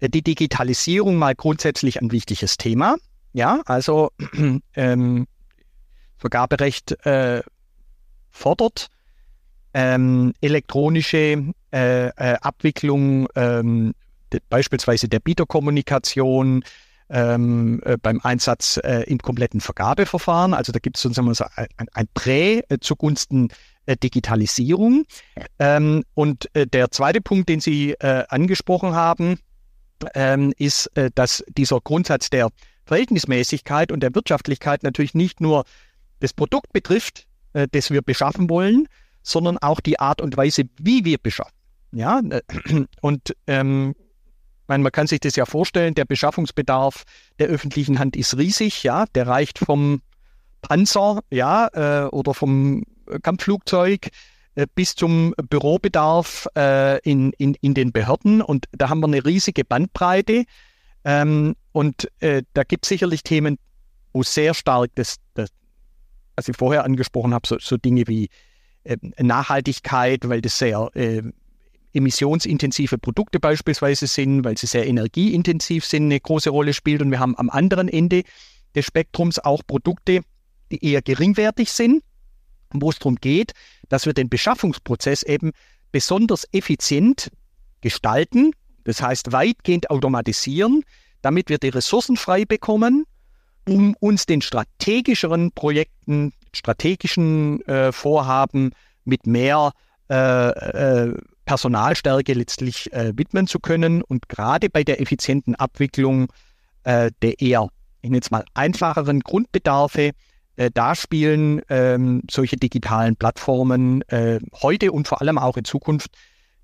äh, 0.00 0.08
die 0.08 0.22
Digitalisierung 0.22 1.16
mal 1.16 1.34
grundsätzlich 1.34 2.00
ein 2.00 2.12
wichtiges 2.12 2.56
Thema. 2.56 2.96
Ja, 3.32 3.62
also 3.66 4.12
ähm, 4.74 5.26
Vergaberecht 6.16 6.92
äh, 7.04 7.42
fordert 8.30 8.88
ähm, 9.74 10.32
elektronische 10.40 11.52
äh, 11.72 12.06
äh 12.06 12.36
Abwicklung 12.40 13.28
ähm, 13.34 13.94
de, 14.32 14.40
beispielsweise 14.48 15.08
der 15.08 15.18
Bieterkommunikation, 15.18 16.64
ähm, 17.10 17.80
äh, 17.84 17.96
beim 17.96 18.20
Einsatz 18.22 18.78
äh, 18.82 19.02
im 19.06 19.18
kompletten 19.18 19.60
Vergabeverfahren. 19.60 20.54
Also 20.54 20.72
da 20.72 20.78
gibt 20.78 20.96
es 20.96 21.02
sozusagen 21.02 21.32
so 21.34 21.44
ein, 21.56 21.88
ein 21.92 22.08
Prä 22.14 22.62
äh, 22.68 22.78
zugunsten 22.80 23.48
äh, 23.86 23.96
Digitalisierung. 23.96 25.04
Ähm, 25.58 26.04
und 26.14 26.48
äh, 26.54 26.66
der 26.66 26.90
zweite 26.90 27.20
Punkt, 27.20 27.48
den 27.48 27.60
Sie 27.60 27.92
äh, 27.92 28.24
angesprochen 28.28 28.94
haben, 28.94 29.38
ähm, 30.14 30.52
ist, 30.58 30.90
dass 31.14 31.44
dieser 31.56 31.80
Grundsatz 31.80 32.28
der 32.28 32.50
Verhältnismäßigkeit 32.84 33.90
und 33.92 34.00
der 34.00 34.14
Wirtschaftlichkeit 34.14 34.82
natürlich 34.82 35.14
nicht 35.14 35.40
nur 35.40 35.64
das 36.20 36.34
Produkt 36.34 36.72
betrifft, 36.72 37.26
das 37.70 37.90
wir 37.90 38.02
beschaffen 38.02 38.50
wollen, 38.50 38.86
sondern 39.22 39.56
auch 39.58 39.80
die 39.80 39.98
Art 40.00 40.20
und 40.20 40.36
Weise, 40.36 40.64
wie 40.78 41.04
wir 41.06 41.16
beschaffen. 41.18 41.54
Ja, 41.92 42.20
und 43.00 43.34
ähm, 43.46 43.94
meine, 44.68 44.82
man 44.82 44.92
kann 44.92 45.06
sich 45.06 45.20
das 45.20 45.36
ja 45.36 45.46
vorstellen, 45.46 45.94
der 45.94 46.04
Beschaffungsbedarf 46.04 47.04
der 47.38 47.48
öffentlichen 47.48 47.98
Hand 47.98 48.16
ist 48.16 48.36
riesig, 48.36 48.82
ja, 48.82 49.04
der 49.14 49.26
reicht 49.26 49.58
vom 49.58 50.02
Panzer, 50.62 51.20
ja, 51.30 51.68
äh, 51.72 52.08
oder 52.08 52.34
vom 52.34 52.84
Kampfflugzeug 53.22 54.08
äh, 54.54 54.66
bis 54.74 54.94
zum 54.94 55.34
Bürobedarf 55.50 56.48
äh, 56.56 56.98
in, 57.00 57.32
in, 57.34 57.54
in 57.60 57.74
den 57.74 57.92
Behörden. 57.92 58.40
Und 58.40 58.66
da 58.72 58.88
haben 58.88 59.00
wir 59.00 59.08
eine 59.08 59.24
riesige 59.24 59.64
Bandbreite. 59.64 60.44
Ähm, 61.04 61.54
und 61.72 62.08
äh, 62.20 62.42
da 62.54 62.62
gibt 62.62 62.86
es 62.86 62.88
sicherlich 62.88 63.22
Themen, 63.22 63.58
wo 64.12 64.22
sehr 64.22 64.54
stark 64.54 64.90
das, 64.94 65.16
das 65.34 65.50
was 66.36 66.48
ich 66.48 66.56
vorher 66.56 66.84
angesprochen 66.84 67.34
habe, 67.34 67.46
so, 67.46 67.58
so 67.60 67.76
Dinge 67.76 68.04
wie 68.06 68.28
äh, 68.84 68.96
Nachhaltigkeit, 69.18 70.28
weil 70.28 70.40
das 70.40 70.58
sehr 70.58 70.88
äh, 70.94 71.22
emissionsintensive 71.94 72.98
Produkte 72.98 73.40
beispielsweise 73.40 74.06
sind, 74.06 74.44
weil 74.44 74.58
sie 74.58 74.66
sehr 74.66 74.86
energieintensiv 74.86 75.84
sind, 75.84 76.04
eine 76.04 76.20
große 76.20 76.50
Rolle 76.50 76.74
spielt. 76.74 77.00
Und 77.02 77.10
wir 77.10 77.20
haben 77.20 77.36
am 77.38 77.48
anderen 77.48 77.88
Ende 77.88 78.24
des 78.74 78.84
Spektrums 78.84 79.38
auch 79.38 79.62
Produkte, 79.66 80.20
die 80.70 80.84
eher 80.84 81.02
geringwertig 81.02 81.70
sind, 81.70 82.02
wo 82.72 82.90
es 82.90 82.98
darum 82.98 83.16
geht, 83.16 83.52
dass 83.88 84.06
wir 84.06 84.12
den 84.12 84.28
Beschaffungsprozess 84.28 85.22
eben 85.22 85.52
besonders 85.92 86.46
effizient 86.52 87.30
gestalten, 87.80 88.52
das 88.82 89.00
heißt 89.00 89.32
weitgehend 89.32 89.90
automatisieren, 89.90 90.82
damit 91.22 91.48
wir 91.48 91.58
die 91.58 91.68
Ressourcen 91.68 92.16
frei 92.16 92.44
bekommen, 92.44 93.04
um 93.68 93.94
uns 94.00 94.26
den 94.26 94.42
strategischeren 94.42 95.52
Projekten, 95.52 96.32
strategischen 96.52 97.64
äh, 97.66 97.92
Vorhaben 97.92 98.72
mit 99.04 99.26
mehr 99.26 99.72
äh, 100.10 100.48
äh, 100.48 101.14
Personalstärke 101.44 102.32
letztlich 102.32 102.92
äh, 102.92 103.12
widmen 103.16 103.46
zu 103.46 103.60
können. 103.60 104.02
Und 104.02 104.28
gerade 104.28 104.70
bei 104.70 104.84
der 104.84 105.00
effizienten 105.00 105.54
Abwicklung 105.54 106.28
äh, 106.84 107.10
der 107.22 107.40
eher, 107.40 107.68
ich 108.02 108.10
nenne 108.10 108.20
es 108.22 108.30
mal, 108.30 108.44
einfacheren 108.54 109.20
Grundbedarfe, 109.20 110.12
äh, 110.56 110.70
da 110.72 110.94
spielen 110.94 111.62
ähm, 111.68 112.22
solche 112.30 112.56
digitalen 112.56 113.16
Plattformen 113.16 114.02
äh, 114.08 114.38
heute 114.62 114.92
und 114.92 115.08
vor 115.08 115.20
allem 115.20 115.38
auch 115.38 115.56
in 115.56 115.64
Zukunft 115.64 116.10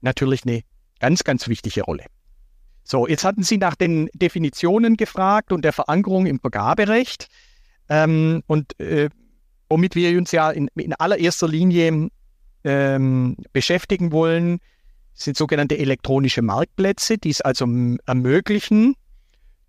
natürlich 0.01 0.45
eine 0.45 0.63
ganz, 1.01 1.25
ganz 1.25 1.49
wichtige 1.49 1.83
Rolle. 1.83 2.05
So, 2.85 3.07
jetzt 3.07 3.25
hatten 3.25 3.43
Sie 3.43 3.59
nach 3.59 3.75
den 3.75 4.09
Definitionen 4.15 4.97
gefragt 4.97 5.53
und 5.53 5.65
der 5.65 5.73
Verankerung 5.73 6.27
im 6.27 6.41
Vergaberecht. 6.41 7.29
Ähm, 7.89 8.43
und 8.47 8.79
äh, 8.79 9.09
womit 9.69 9.95
wir 9.95 10.17
uns 10.19 10.33
ja 10.33 10.51
in, 10.51 10.69
in 10.77 10.95
allererster 10.95 11.49
Linie 11.49 12.09
ähm, 12.65 13.37
beschäftigen 13.53 14.13
wollen, 14.13 14.61
sind 15.15 15.37
sogenannte 15.37 15.79
elektronische 15.79 16.43
Marktplätze, 16.43 17.19
die 17.19 17.31
es 17.31 17.41
also 17.41 17.67
ermöglichen, 18.07 18.95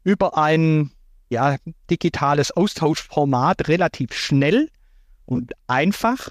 über 0.03 0.37
ein 0.37 0.91
ja, 1.29 1.57
digitales 1.89 2.51
Austauschformat 2.51 3.67
relativ 3.67 4.13
schnell 4.13 4.69
und 5.25 5.53
einfach 5.67 6.29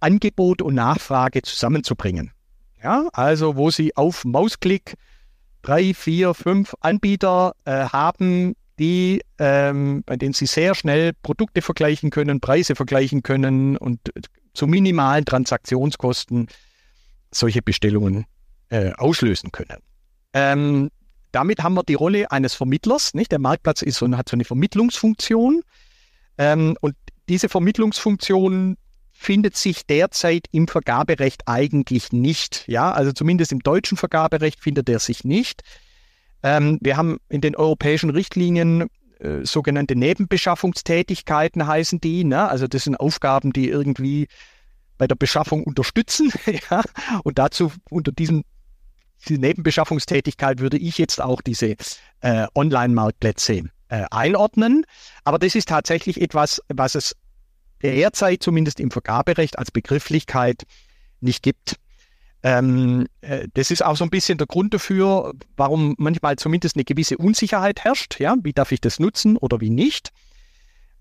Angebot 0.00 0.62
und 0.62 0.74
Nachfrage 0.74 1.42
zusammenzubringen. 1.42 2.32
Ja, 2.82 3.08
also 3.12 3.56
wo 3.56 3.70
Sie 3.70 3.96
auf 3.96 4.24
Mausklick 4.24 4.94
drei, 5.62 5.92
vier, 5.94 6.34
fünf 6.34 6.74
Anbieter 6.80 7.54
äh, 7.64 7.88
haben, 7.88 8.54
die, 8.78 9.22
ähm, 9.38 10.04
bei 10.06 10.16
denen 10.16 10.34
Sie 10.34 10.46
sehr 10.46 10.76
schnell 10.76 11.12
Produkte 11.22 11.62
vergleichen 11.62 12.10
können, 12.10 12.40
Preise 12.40 12.76
vergleichen 12.76 13.24
können 13.24 13.76
und 13.76 13.98
zu 14.54 14.66
minimalen 14.66 15.24
Transaktionskosten 15.24 16.48
solche 17.30 17.62
Bestellungen 17.62 18.26
äh, 18.70 18.92
auslösen 18.92 19.52
können. 19.52 19.78
Ähm, 20.32 20.90
damit 21.32 21.62
haben 21.62 21.74
wir 21.74 21.82
die 21.82 21.94
Rolle 21.94 22.30
eines 22.30 22.54
Vermittlers. 22.54 23.14
Nicht? 23.14 23.32
Der 23.32 23.38
Marktplatz 23.38 23.82
ist 23.82 23.98
so, 23.98 24.10
hat 24.16 24.28
so 24.28 24.36
eine 24.36 24.44
Vermittlungsfunktion. 24.44 25.62
Ähm, 26.38 26.76
und 26.80 26.94
diese 27.28 27.48
Vermittlungsfunktion 27.48 28.76
findet 29.12 29.56
sich 29.56 29.84
derzeit 29.84 30.46
im 30.52 30.68
Vergaberecht 30.68 31.42
eigentlich 31.46 32.12
nicht. 32.12 32.64
Ja, 32.68 32.92
also 32.92 33.12
zumindest 33.12 33.52
im 33.52 33.58
deutschen 33.60 33.96
Vergaberecht 33.96 34.60
findet 34.60 34.88
er 34.88 35.00
sich 35.00 35.24
nicht. 35.24 35.62
Ähm, 36.42 36.78
wir 36.80 36.96
haben 36.96 37.18
in 37.28 37.40
den 37.40 37.56
europäischen 37.56 38.10
Richtlinien 38.10 38.88
äh, 39.18 39.44
sogenannte 39.44 39.96
Nebenbeschaffungstätigkeiten 39.96 41.66
heißen 41.66 42.00
die. 42.00 42.24
Ne? 42.24 42.48
Also 42.48 42.66
das 42.66 42.84
sind 42.84 42.96
Aufgaben, 42.96 43.52
die 43.52 43.68
irgendwie 43.68 44.28
bei 44.96 45.06
der 45.06 45.14
Beschaffung 45.14 45.64
unterstützen. 45.64 46.32
ja? 46.70 46.82
Und 47.24 47.38
dazu 47.38 47.72
unter 47.90 48.12
diesem 48.12 48.44
diese 49.26 49.40
Nebenbeschaffungstätigkeit 49.40 50.60
würde 50.60 50.78
ich 50.78 50.98
jetzt 50.98 51.20
auch 51.20 51.40
diese 51.42 51.74
äh, 52.20 52.46
Online-Marktplätze 52.54 53.64
äh, 53.88 54.04
einordnen. 54.10 54.84
Aber 55.24 55.38
das 55.38 55.54
ist 55.54 55.68
tatsächlich 55.68 56.20
etwas, 56.20 56.62
was 56.68 56.94
es 56.94 57.16
derzeit 57.82 58.42
zumindest 58.42 58.80
im 58.80 58.90
Vergaberecht 58.90 59.58
als 59.58 59.70
Begrifflichkeit 59.70 60.64
nicht 61.20 61.42
gibt. 61.42 61.76
Ähm, 62.48 63.06
äh, 63.20 63.46
das 63.52 63.70
ist 63.70 63.84
auch 63.84 63.96
so 63.96 64.04
ein 64.04 64.10
bisschen 64.10 64.38
der 64.38 64.46
Grund 64.46 64.72
dafür, 64.72 65.34
warum 65.58 65.94
manchmal 65.98 66.36
zumindest 66.36 66.76
eine 66.76 66.84
gewisse 66.84 67.18
Unsicherheit 67.18 67.84
herrscht. 67.84 68.18
Ja, 68.20 68.36
wie 68.42 68.54
darf 68.54 68.72
ich 68.72 68.80
das 68.80 68.98
nutzen 68.98 69.36
oder 69.36 69.60
wie 69.60 69.68
nicht? 69.68 70.12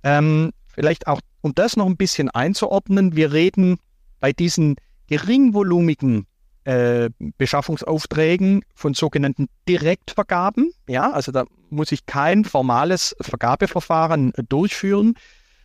Ähm, 0.04 0.52
vielleicht 0.68 1.08
auch, 1.08 1.22
um 1.40 1.56
das 1.56 1.78
noch 1.78 1.86
ein 1.86 1.96
bisschen 1.96 2.30
einzuordnen, 2.30 3.16
wir 3.16 3.32
reden 3.32 3.78
bei 4.20 4.34
diesen 4.34 4.76
geringvolumigen 5.08 6.28
äh, 6.66 7.12
Beschaffungsaufträgen 7.38 8.66
von 8.76 8.94
sogenannten 8.94 9.48
Direktvergaben. 9.70 10.74
Ja, 10.90 11.12
also 11.12 11.32
da 11.32 11.46
muss 11.70 11.94
ich 11.94 12.06
kein 12.06 12.44
formales 12.44 13.16
Vergabeverfahren 13.22 14.34
äh, 14.34 14.44
durchführen, 14.44 15.14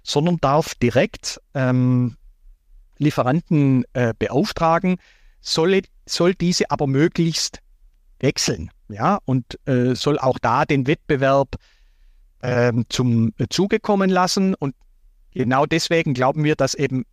sondern 0.05 0.39
darf 0.41 0.77
direkt 0.77 1.41
ähm, 1.55 2.15
Lieferanten 2.99 3.85
äh, 3.95 4.15
beauftragen, 4.17 4.99
soll, 5.43 5.83
soll 6.07 6.35
diese 6.35 6.71
aber 6.71 6.87
möglichst 6.87 7.59
wechseln. 8.21 8.71
Ja, 8.89 9.19
und 9.25 9.59
äh, 9.67 9.95
soll 9.95 10.19
auch 10.19 10.39
da 10.39 10.65
den 10.65 10.87
Wettbewerb 10.87 11.57
ähm, 12.43 12.85
zum 12.89 13.33
äh, 13.39 13.47
Zuge 13.51 13.81
kommen 13.81 14.11
lassen. 14.11 14.55
Und 14.55 14.75
genau 15.33 15.67
deswegen 15.67 16.15
glauben 16.15 16.45
wir, 16.45 16.57
dass 16.57 16.75
eben 16.75 17.05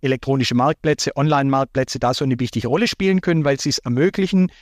elektronische 0.00 0.54
Marktplätze, 0.54 1.16
Online-Marktplätze 1.16 1.98
da 1.98 2.14
so 2.14 2.24
eine 2.24 2.38
wichtige 2.38 2.68
Rolle 2.68 2.86
spielen 2.86 3.20
können, 3.20 3.44
weil 3.44 3.58
sie 3.60 3.70
es 3.70 3.78
ermöglichen, 3.78 4.52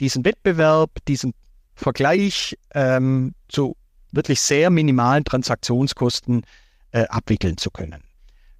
diesen 0.00 0.24
Wettbewerb, 0.24 0.90
diesen 1.06 1.34
Vergleich 1.74 2.56
ähm, 2.74 3.34
zu 3.48 3.76
wirklich 4.12 4.40
sehr 4.40 4.70
minimalen 4.70 5.24
Transaktionskosten 5.24 6.44
äh, 6.92 7.04
abwickeln 7.08 7.56
zu 7.56 7.70
können. 7.70 8.02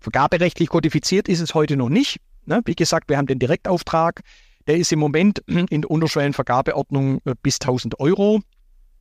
Vergaberechtlich 0.00 0.68
kodifiziert 0.68 1.28
ist 1.28 1.40
es 1.40 1.54
heute 1.54 1.76
noch 1.76 1.88
nicht. 1.88 2.20
Ne? 2.46 2.60
Wie 2.64 2.74
gesagt, 2.74 3.08
wir 3.08 3.16
haben 3.16 3.26
den 3.26 3.38
Direktauftrag. 3.38 4.20
Der 4.66 4.76
ist 4.76 4.92
im 4.92 4.98
Moment 4.98 5.38
in 5.46 5.82
der 5.82 5.90
Unterschwellenvergabeordnung 5.90 7.20
äh, 7.24 7.34
bis 7.42 7.60
1000 7.60 8.00
Euro. 8.00 8.40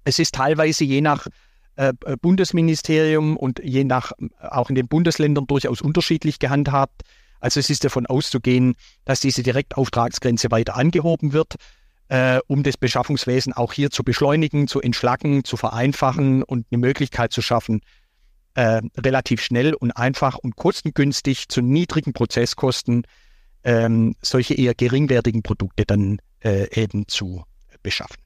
Es 0.03 0.19
ist 0.19 0.35
teilweise 0.35 0.83
je 0.83 1.01
nach 1.01 1.27
äh, 1.75 1.93
Bundesministerium 2.21 3.37
und 3.37 3.59
je 3.63 3.83
nach 3.83 4.11
auch 4.39 4.69
in 4.69 4.75
den 4.75 4.87
Bundesländern 4.87 5.47
durchaus 5.47 5.81
unterschiedlich 5.81 6.39
gehandhabt. 6.39 7.01
Also 7.39 7.59
es 7.59 7.69
ist 7.69 7.83
davon 7.83 8.05
auszugehen, 8.05 8.75
dass 9.05 9.19
diese 9.19 9.43
Direktauftragsgrenze 9.43 10.51
weiter 10.51 10.75
angehoben 10.75 11.33
wird, 11.33 11.55
äh, 12.07 12.39
um 12.47 12.63
das 12.63 12.77
Beschaffungswesen 12.77 13.53
auch 13.53 13.73
hier 13.73 13.89
zu 13.89 14.03
beschleunigen, 14.03 14.67
zu 14.67 14.81
entschlacken, 14.81 15.43
zu 15.43 15.57
vereinfachen 15.57 16.43
und 16.43 16.67
eine 16.71 16.79
Möglichkeit 16.79 17.33
zu 17.33 17.41
schaffen, 17.41 17.81
äh, 18.55 18.81
relativ 18.97 19.41
schnell 19.41 19.73
und 19.73 19.91
einfach 19.91 20.37
und 20.37 20.55
kostengünstig 20.55 21.49
zu 21.49 21.61
niedrigen 21.61 22.13
Prozesskosten 22.13 23.03
ähm, 23.63 24.15
solche 24.21 24.53
eher 24.53 24.73
geringwertigen 24.73 25.43
Produkte 25.43 25.85
dann 25.85 26.19
äh, 26.43 26.67
eben 26.79 27.07
zu 27.07 27.43
beschaffen. 27.81 28.17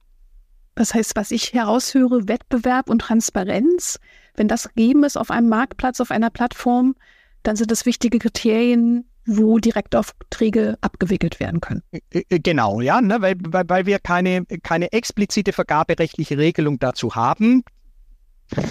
Das 0.75 0.93
heißt, 0.93 1.15
was 1.15 1.31
ich 1.31 1.53
heraushöre, 1.53 2.27
Wettbewerb 2.27 2.89
und 2.89 2.99
Transparenz, 2.99 3.99
wenn 4.35 4.47
das 4.47 4.69
gegeben 4.69 5.03
ist 5.03 5.17
auf 5.17 5.31
einem 5.31 5.49
Marktplatz, 5.49 5.99
auf 5.99 6.11
einer 6.11 6.29
Plattform, 6.29 6.95
dann 7.41 7.55
sind 7.55 7.71
das 7.71 7.85
wichtige 7.85 8.19
Kriterien, 8.19 9.05
wo 9.25 9.57
Direktaufträge 9.57 10.77
abgewickelt 10.81 11.39
werden 11.39 11.61
können. 11.61 11.81
Genau, 12.29 12.79
ja, 12.81 13.01
ne, 13.01 13.21
weil, 13.21 13.35
weil, 13.39 13.67
weil 13.67 13.85
wir 13.85 13.99
keine, 13.99 14.45
keine 14.63 14.91
explizite 14.93 15.51
vergaberechtliche 15.51 16.37
Regelung 16.37 16.79
dazu 16.79 17.15
haben. 17.15 17.63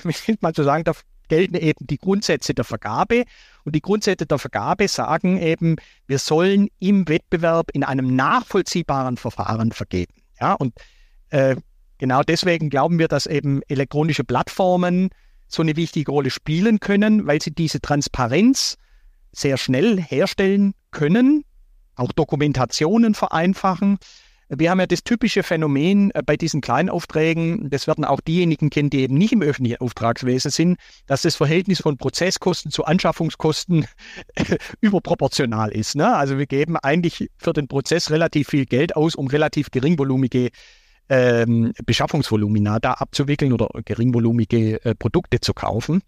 wie 0.05 0.37
man 0.41 0.55
zu 0.55 0.63
sagen, 0.63 0.85
da 0.85 0.93
gelten 1.29 1.57
eben 1.57 1.87
die 1.87 1.99
Grundsätze 1.99 2.55
der 2.55 2.65
Vergabe. 2.65 3.25
Und 3.65 3.75
die 3.75 3.81
Grundsätze 3.81 4.27
der 4.27 4.39
Vergabe 4.39 4.89
sagen 4.89 5.41
eben, 5.41 5.77
wir 6.07 6.19
sollen 6.19 6.69
im 6.79 7.09
Wettbewerb 7.09 7.71
in 7.73 7.85
einem 7.85 8.15
nachvollziehbaren 8.15 9.17
Verfahren 9.17 9.73
vergeben. 9.73 10.15
Ja, 10.41 10.55
und 10.55 10.75
äh, 11.31 11.57
genau 11.99 12.23
deswegen 12.23 12.71
glauben 12.71 12.99
wir, 12.99 13.09
dass 13.09 13.27
eben 13.27 13.63
elektronische 13.69 14.25
Plattformen 14.25 15.11
so 15.49 15.63
eine 15.63 15.77
wichtige 15.77 16.11
Rolle 16.11 16.31
spielen 16.31 16.81
können, 16.81 17.27
weil 17.27 17.41
sie 17.41 17.53
diese 17.53 17.81
Transparenz 17.81 18.77
sehr 19.33 19.57
schnell 19.57 20.01
herstellen 20.01 20.75
können, 20.91 21.45
auch 21.95 22.13
Dokumentationen 22.13 23.15
vereinfachen. 23.15 23.99
Wir 24.49 24.71
haben 24.71 24.79
ja 24.79 24.87
das 24.87 25.03
typische 25.03 25.43
Phänomen 25.43 26.13
äh, 26.13 26.23
bei 26.25 26.37
diesen 26.37 26.61
Kleinaufträgen, 26.61 27.69
das 27.71 27.87
werden 27.87 28.05
auch 28.05 28.21
diejenigen 28.21 28.71
kennen, 28.71 28.91
die 28.91 29.01
eben 29.01 29.19
nicht 29.19 29.33
im 29.33 29.43
öffentlichen 29.43 29.81
Auftragswesen 29.81 30.51
sind, 30.51 30.79
dass 31.07 31.23
das 31.23 31.35
Verhältnis 31.35 31.81
von 31.81 31.97
Prozesskosten 31.97 32.71
zu 32.71 32.85
Anschaffungskosten 32.85 33.87
überproportional 34.81 35.73
ist. 35.73 35.97
Ne? 35.97 36.15
Also 36.15 36.39
wir 36.39 36.47
geben 36.47 36.77
eigentlich 36.77 37.29
für 37.37 37.53
den 37.53 37.67
Prozess 37.67 38.11
relativ 38.11 38.49
viel 38.49 38.67
Geld 38.67 38.95
aus, 38.95 39.17
um 39.17 39.27
relativ 39.27 39.71
geringvolumige 39.71 40.51
ähm, 41.09 41.73
Beschaffungsvolumina 41.85 42.79
da 42.79 42.95
abzuwickeln 42.95 43.53
oder 43.53 43.69
geringvolumige 43.85 44.85
äh, 44.85 44.95
Produkte 44.95 45.41
zu 45.41 45.55
kaufen, 45.55 46.03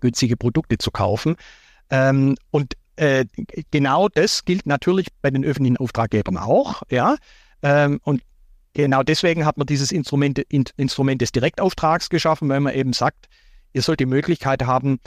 günstige 0.00 0.36
Produkte 0.36 0.78
zu 0.78 0.90
kaufen. 0.90 1.36
Ähm, 1.90 2.36
und 2.50 2.74
äh, 2.96 3.24
genau 3.70 4.08
das 4.08 4.44
gilt 4.44 4.66
natürlich 4.66 5.08
bei 5.22 5.30
den 5.30 5.44
öffentlichen 5.44 5.76
Auftraggebern 5.76 6.36
auch. 6.36 6.82
Ja? 6.90 7.16
Ähm, 7.64 7.98
und 8.04 8.22
genau 8.74 9.02
deswegen 9.02 9.46
hat 9.46 9.56
man 9.56 9.66
dieses 9.66 9.90
Instrument, 9.90 10.38
in, 10.38 10.66
Instrument 10.76 11.20
des 11.22 11.32
Direktauftrags 11.32 12.10
geschaffen, 12.10 12.48
weil 12.50 12.60
man 12.60 12.74
eben 12.74 12.92
sagt, 12.92 13.26
ihr 13.72 13.80
sollt 13.80 14.00
die 14.00 14.06
Möglichkeit 14.06 14.64
haben, 14.64 15.00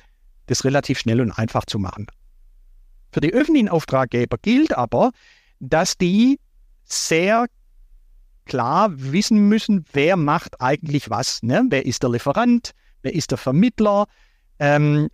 das 0.47 0.65
relativ 0.65 0.97
schnell 0.99 1.21
und 1.21 1.31
einfach 1.31 1.65
zu 1.65 1.77
machen. 1.77 2.07
Für 3.11 3.21
die 3.21 3.31
öffentlichen 3.31 3.69
Auftraggeber 3.69 4.37
gilt 4.41 4.75
aber, 4.75 5.11
dass 5.59 5.97
die 5.97 6.39
sehr 6.83 7.45
klar 8.45 8.89
wissen 8.91 9.47
müssen, 9.47 9.85
wer 9.93 10.17
macht 10.17 10.59
eigentlich 10.59 11.09
was. 11.11 11.43
Ne? 11.43 11.63
Wer 11.69 11.85
ist 11.85 12.01
der 12.01 12.09
Lieferant? 12.09 12.71
Wer 13.03 13.13
ist 13.13 13.29
der 13.31 13.37
Vermittler? 13.37 14.07
Ähm, 14.57 15.09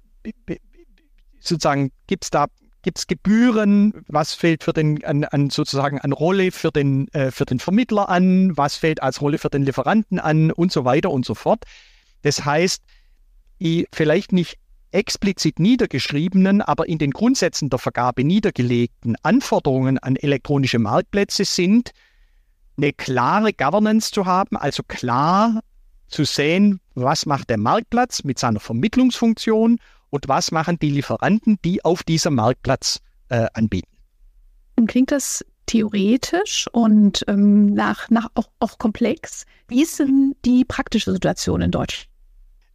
sozusagen 1.39 1.91
gibt 2.07 2.23
es 2.23 2.29
da 2.29 2.47
Gibt 2.83 2.99
es 2.99 3.07
Gebühren? 3.07 4.03
Was 4.07 4.33
fällt 4.33 4.63
für 4.63 4.73
den, 4.73 5.03
an, 5.05 5.23
an 5.23 5.49
sozusagen 5.49 5.99
an 5.99 6.11
Rolle 6.11 6.51
für 6.51 6.69
den, 6.69 7.07
äh, 7.13 7.31
für 7.31 7.45
den 7.45 7.59
Vermittler 7.59 8.09
an? 8.09 8.55
Was 8.57 8.75
fällt 8.75 9.01
als 9.01 9.21
Rolle 9.21 9.37
für 9.37 9.49
den 9.49 9.63
Lieferanten 9.63 10.19
an? 10.19 10.51
Und 10.51 10.71
so 10.71 10.83
weiter 10.83 11.09
und 11.09 11.25
so 11.25 11.33
fort. 11.33 11.63
Das 12.23 12.43
heißt, 12.43 12.83
die 13.61 13.87
vielleicht 13.93 14.33
nicht 14.33 14.57
explizit 14.91 15.59
niedergeschriebenen, 15.59 16.61
aber 16.61 16.87
in 16.87 16.97
den 16.97 17.11
Grundsätzen 17.11 17.69
der 17.69 17.79
Vergabe 17.79 18.25
niedergelegten 18.25 19.15
Anforderungen 19.23 19.97
an 19.97 20.17
elektronische 20.17 20.77
Marktplätze 20.77 21.45
sind, 21.45 21.91
eine 22.77 22.91
klare 22.91 23.53
Governance 23.53 24.11
zu 24.11 24.25
haben, 24.25 24.57
also 24.57 24.83
klar 24.83 25.61
zu 26.07 26.25
sehen, 26.25 26.79
was 26.95 27.25
macht 27.25 27.49
der 27.49 27.57
Marktplatz 27.57 28.23
mit 28.23 28.37
seiner 28.37 28.59
Vermittlungsfunktion 28.59 29.79
und 30.13 30.27
was 30.27 30.51
machen 30.51 30.77
die 30.77 30.91
Lieferanten, 30.91 31.57
die 31.65 31.83
auf 31.83 32.03
diesem 32.03 32.35
Marktplatz 32.35 32.99
äh, 33.29 33.47
anbieten. 33.55 33.89
Klingt 34.85 35.11
das 35.11 35.43
theoretisch 35.65 36.67
und 36.71 37.25
ähm, 37.27 37.73
nach, 37.73 38.11
nach 38.11 38.29
auch, 38.35 38.47
auch 38.59 38.77
komplex? 38.77 39.45
Wie 39.67 39.81
ist 39.81 39.97
denn 39.97 40.35
die 40.45 40.65
praktische 40.65 41.11
Situation 41.11 41.61
in 41.61 41.71
Deutschland? 41.71 42.07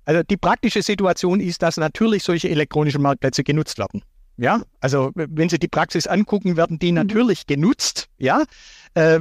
Also 0.04 0.23
die 0.25 0.37
praktische 0.37 0.83
Situation 0.83 1.38
ist, 1.38 1.62
dass 1.62 1.76
natürlich 1.76 2.25
solche 2.25 2.49
elektronischen 2.49 3.02
Marktplätze 3.02 3.45
genutzt 3.45 3.78
werden. 3.78 4.02
Ja, 4.37 4.63
also 4.80 5.13
wenn 5.15 5.49
Sie 5.49 5.58
die 5.60 5.69
Praxis 5.69 6.08
angucken, 6.08 6.56
werden 6.56 6.80
die 6.80 6.91
mhm. 6.91 6.97
natürlich 6.97 7.47
genutzt. 7.47 8.08
Ja, 8.19 8.45
äh, 8.95 9.21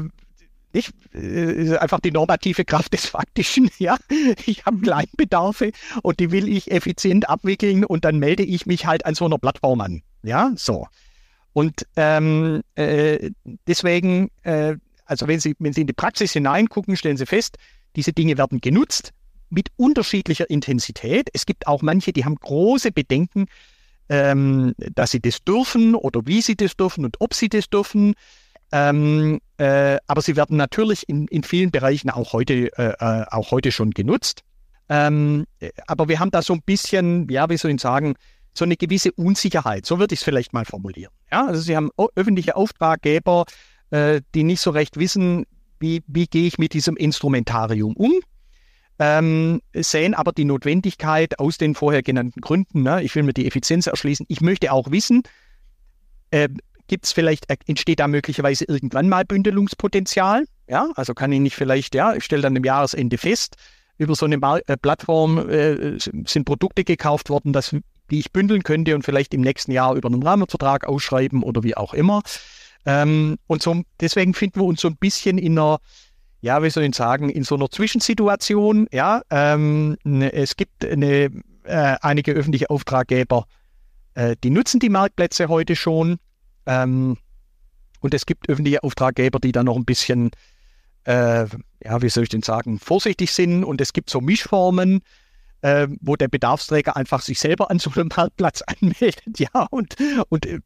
nicht? 0.74 0.92
Äh, 1.14 1.78
einfach 1.78 2.00
die 2.00 2.12
normative 2.12 2.66
Kraft 2.66 2.94
des 2.94 3.08
Faktischen. 3.08 3.70
Ja, 3.80 3.98
ich 4.46 4.66
habe 4.66 4.80
Kleinbedarfe 4.80 5.72
und 6.02 6.20
die 6.20 6.32
will 6.32 6.48
ich 6.48 6.72
effizient 6.72 7.30
abwickeln 7.30 7.86
und 7.86 8.06
dann 8.06 8.18
melde 8.18 8.44
ich 8.44 8.66
mich 8.66 8.86
halt 8.86 9.06
an 9.06 9.16
so 9.16 9.26
einer 9.26 9.38
Plattform 9.38 9.82
an. 9.82 10.02
Ja, 10.24 10.52
so. 10.56 10.88
Und 11.54 11.88
ähm, 11.96 12.62
äh, 12.76 13.32
deswegen, 13.68 14.30
äh, 14.44 14.76
also 15.06 15.28
wenn 15.28 15.40
Sie, 15.40 15.56
wenn 15.60 15.74
Sie 15.74 15.82
in 15.82 15.88
die 15.88 15.94
Praxis 15.94 16.34
hineingucken, 16.34 16.98
stellen 16.98 17.18
Sie 17.18 17.26
fest, 17.26 17.58
diese 17.96 18.14
Dinge 18.14 18.38
werden 18.38 18.62
genutzt 18.62 19.14
mit 19.50 19.70
unterschiedlicher 19.78 20.50
Intensität. 20.50 21.30
Es 21.34 21.46
gibt 21.46 21.68
auch 21.68 21.82
manche, 21.82 22.14
die 22.14 22.26
haben 22.26 22.36
große 22.36 22.92
Bedenken, 22.92 23.46
ähm, 24.10 24.74
dass 24.78 25.12
sie 25.12 25.20
das 25.20 25.44
dürfen 25.44 25.96
oder 25.96 26.26
wie 26.26 26.42
sie 26.42 26.56
das 26.56 26.78
dürfen 26.78 27.06
und 27.06 27.18
ob 27.20 27.34
sie 27.34 27.50
das 27.50 27.70
dürfen. 27.70 28.16
Ähm, 28.72 29.40
äh, 29.58 29.98
aber 30.08 30.22
sie 30.22 30.36
werden 30.36 30.58
natürlich 30.58 31.08
in, 31.08 31.28
in 31.28 31.44
vielen 31.44 31.72
Bereichen 31.72 32.10
auch 32.10 32.34
heute, 32.34 32.72
äh, 32.78 32.94
äh 33.00 33.26
auch 33.30 33.52
heute 33.52 33.72
schon 33.72 33.92
genutzt. 33.92 34.44
Ähm, 34.90 35.46
aber 35.88 36.08
wir 36.08 36.20
haben 36.20 36.32
da 36.32 36.42
so 36.42 36.54
ein 36.54 36.62
bisschen, 36.62 37.28
ja, 37.30 37.50
wie 37.50 37.58
soll 37.58 37.72
ich 37.72 37.82
sagen, 37.82 38.16
so 38.54 38.66
eine 38.66 38.76
gewisse 38.76 39.12
Unsicherheit. 39.14 39.86
So 39.86 40.00
würde 40.00 40.14
ich 40.14 40.22
es 40.22 40.24
vielleicht 40.24 40.54
mal 40.54 40.66
formulieren. 40.66 41.14
Ja, 41.32 41.46
also 41.46 41.62
Sie 41.62 41.76
haben 41.76 41.92
öffentliche 42.16 42.56
Auftraggeber, 42.56 43.46
äh, 43.92 44.22
die 44.34 44.44
nicht 44.44 44.62
so 44.62 44.72
recht 44.72 44.98
wissen, 44.98 45.46
wie, 45.80 46.04
wie 46.08 46.26
gehe 46.26 46.48
ich 46.48 46.58
mit 46.58 46.74
diesem 46.74 46.98
Instrumentarium 46.98 47.96
um. 47.96 48.14
Ähm, 49.00 49.62
sehen 49.76 50.16
aber 50.16 50.32
die 50.32 50.46
Notwendigkeit 50.46 51.38
aus 51.38 51.60
den 51.60 51.76
vorher 51.76 52.02
genannten 52.02 52.42
Gründen. 52.42 52.82
Ne? 52.82 53.04
Ich 53.04 53.14
will 53.14 53.24
mir 53.24 53.34
die 53.34 53.46
Effizienz 53.46 53.86
erschließen. 53.86 54.26
Ich 54.28 54.42
möchte 54.42 54.72
auch 54.72 54.90
wissen, 54.90 55.22
äh, 56.32 56.50
Gibt 56.88 57.06
es 57.06 57.12
vielleicht, 57.12 57.50
äh, 57.50 57.58
entsteht 57.68 58.00
da 58.00 58.08
möglicherweise 58.08 58.66
irgendwann 58.66 59.10
mal 59.10 59.26
Bündelungspotenzial? 59.26 60.46
Ja, 60.68 60.90
also 60.96 61.14
kann 61.14 61.32
ich 61.32 61.40
nicht 61.40 61.56
vielleicht, 61.56 61.96
ja, 61.96 62.14
ich 62.14 62.24
stelle 62.24 62.42
dann 62.42 62.56
im 62.56 62.64
Jahresende 62.64 63.18
fest, 63.18 63.56
über 63.98 64.16
so 64.16 64.26
eine 64.26 64.38
Mar 64.38 64.62
äh, 64.68 64.78
Plattform 64.78 65.50
äh, 65.50 65.98
sind 66.00 66.46
Produkte 66.46 66.84
gekauft 66.84 67.30
worden, 67.30 67.54
das, 67.54 67.76
die 68.12 68.20
ich 68.20 68.32
bündeln 68.32 68.64
könnte 68.64 68.96
und 68.96 69.04
vielleicht 69.04 69.34
im 69.34 69.42
nächsten 69.42 69.72
Jahr 69.72 69.96
über 69.96 70.08
einen 70.10 70.24
Rahmenvertrag 70.24 70.86
ausschreiben 70.88 71.44
oder 71.44 71.64
wie 71.64 71.76
auch 71.76 71.94
immer. 71.94 72.22
Ähm, 72.86 73.38
und 73.48 73.62
so, 73.62 73.82
deswegen 74.00 74.34
finden 74.34 74.62
wir 74.62 74.66
uns 74.66 74.82
so 74.82 74.88
ein 74.88 74.98
bisschen 74.98 75.38
in 75.38 75.58
einer, 75.58 75.80
ja, 76.42 76.62
wie 76.64 76.70
soll 76.70 76.84
ich 76.84 76.96
sagen, 76.96 77.30
in 77.30 77.44
so 77.44 77.56
einer 77.56 77.70
Zwischensituation. 77.70 78.88
Ja, 78.92 79.22
ähm, 79.30 79.98
ne, 80.04 80.32
es 80.32 80.56
gibt 80.56 80.86
eine, 80.86 81.32
äh, 81.64 81.96
einige 82.02 82.34
öffentliche 82.34 82.70
Auftraggeber, 82.70 83.46
äh, 84.14 84.36
die 84.44 84.50
nutzen 84.50 84.80
die 84.80 84.90
Marktplätze 84.90 85.48
heute 85.48 85.76
schon. 85.76 86.18
Ähm, 86.68 87.18
und 88.02 88.14
es 88.14 88.26
gibt 88.26 88.48
öffentliche 88.50 88.84
Auftraggeber, 88.84 89.40
die 89.40 89.52
da 89.52 89.64
noch 89.64 89.76
ein 89.76 89.86
bisschen, 89.86 90.30
äh, 91.06 91.46
ja, 91.84 92.02
wie 92.02 92.10
soll 92.10 92.24
ich 92.24 92.30
denn 92.30 92.44
sagen, 92.44 92.80
vorsichtig 92.80 93.32
sind. 93.32 93.64
Und 93.64 93.82
es 93.82 93.94
gibt 93.94 94.10
so 94.10 94.22
Mischformen, 94.22 95.02
äh, 95.62 95.88
wo 96.02 96.16
der 96.16 96.28
Bedarfsträger 96.28 96.96
einfach 96.96 97.22
sich 97.22 97.40
selber 97.40 97.72
an 97.72 97.80
so 97.80 97.92
einem 97.92 98.10
Marktplatz 98.16 98.62
anmeldet. 98.68 99.24
Ja, 99.38 99.68
und, 99.72 99.96
und 100.30 100.46
äh, 100.46 100.60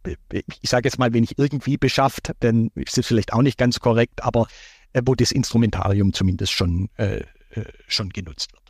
ich 0.61 0.69
sage 0.69 0.87
jetzt 0.87 0.99
mal, 0.99 1.13
wenn 1.13 1.23
ich 1.23 1.37
irgendwie 1.37 1.77
beschafft, 1.77 2.31
dann 2.41 2.71
ist 2.75 2.97
es 2.97 3.07
vielleicht 3.07 3.31
auch 3.33 3.41
nicht 3.41 3.57
ganz 3.57 3.79
korrekt, 3.79 4.23
aber 4.23 4.47
äh, 4.93 5.01
wo 5.05 5.15
das 5.15 5.31
Instrumentarium 5.31 6.13
zumindest 6.13 6.51
schon, 6.51 6.89
äh, 6.97 7.23
äh, 7.51 7.65
schon 7.87 8.09
genutzt 8.09 8.51
wird. 8.51 8.60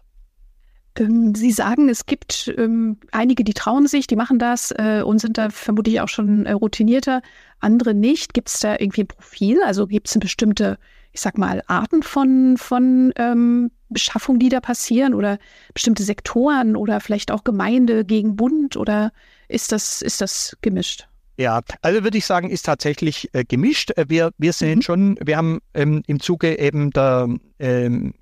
Ähm, 0.98 1.36
Sie 1.36 1.52
sagen, 1.52 1.90
es 1.90 2.06
gibt 2.06 2.54
ähm, 2.58 2.98
einige, 3.12 3.44
die 3.44 3.54
trauen 3.54 3.88
sich, 3.88 4.08
die 4.08 4.16
machen 4.16 4.40
das 4.40 4.72
äh, 4.72 5.02
und 5.06 5.20
sind 5.20 5.38
da 5.38 5.50
vermutlich 5.50 6.02
auch 6.02 6.10
schon 6.10 6.46
äh, 6.46 6.52
routinierter, 6.52 7.22
andere 7.60 7.94
nicht. 7.94 8.34
Gibt 8.34 8.50
es 8.50 8.60
da 8.60 8.74
irgendwie 8.78 9.04
ein 9.04 9.08
Profil? 9.08 9.62
Also 9.64 9.88
gibt 9.88 10.08
es 10.08 10.20
bestimmte, 10.20 10.78
ich 11.12 11.22
sag 11.22 11.38
mal, 11.38 11.64
Arten 11.68 12.04
von, 12.04 12.58
von 12.58 13.14
ähm, 13.16 13.72
Beschaffung, 13.90 14.40
die 14.40 14.50
da 14.50 14.60
passieren 14.60 15.14
oder 15.14 15.38
bestimmte 15.74 16.04
Sektoren 16.04 16.76
oder 16.76 17.00
vielleicht 17.00 17.32
auch 17.32 17.44
Gemeinde 17.44 18.06
gegen 18.06 18.36
Bund 18.36 18.76
oder 18.78 19.12
ist 19.48 19.72
das, 19.72 20.02
ist 20.02 20.22
das 20.22 20.58
gemischt? 20.62 21.08
Ja, 21.38 21.62
also 21.82 22.04
würde 22.04 22.18
ich 22.18 22.26
sagen, 22.26 22.50
ist 22.50 22.66
tatsächlich 22.66 23.30
äh, 23.34 23.44
gemischt. 23.44 23.92
Äh, 23.98 24.06
wir, 24.10 24.32
wir 24.38 24.54
sehen 24.54 24.80
mhm. 24.80 24.82
schon, 24.82 25.20
wir 25.24 25.38
haben 25.38 25.60
ähm, 25.74 26.04
im 26.08 26.20
Zuge 26.20 26.60
eben 26.60 26.92
der 26.92 27.30
ähm, 27.60 28.14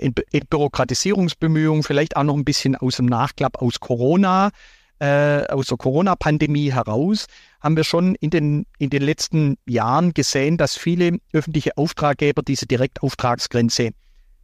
in, 0.00 0.14
in 0.30 0.46
Bürokratisierungsbemühungen, 0.48 1.82
vielleicht 1.82 2.16
auch 2.16 2.24
noch 2.24 2.36
ein 2.36 2.44
bisschen 2.44 2.76
aus 2.76 2.96
dem 2.96 3.06
Nachklapp 3.06 3.60
aus 3.60 3.80
Corona, 3.80 4.50
äh, 4.98 5.46
aus 5.48 5.66
der 5.66 5.78
Corona-Pandemie 5.78 6.72
heraus, 6.72 7.26
haben 7.60 7.76
wir 7.76 7.84
schon 7.84 8.14
in 8.16 8.30
den, 8.30 8.66
in 8.78 8.90
den 8.90 9.02
letzten 9.02 9.56
Jahren 9.66 10.14
gesehen, 10.14 10.56
dass 10.56 10.76
viele 10.76 11.18
öffentliche 11.32 11.76
Auftraggeber 11.76 12.42
diese 12.42 12.66
Direktauftragsgrenze 12.66 13.90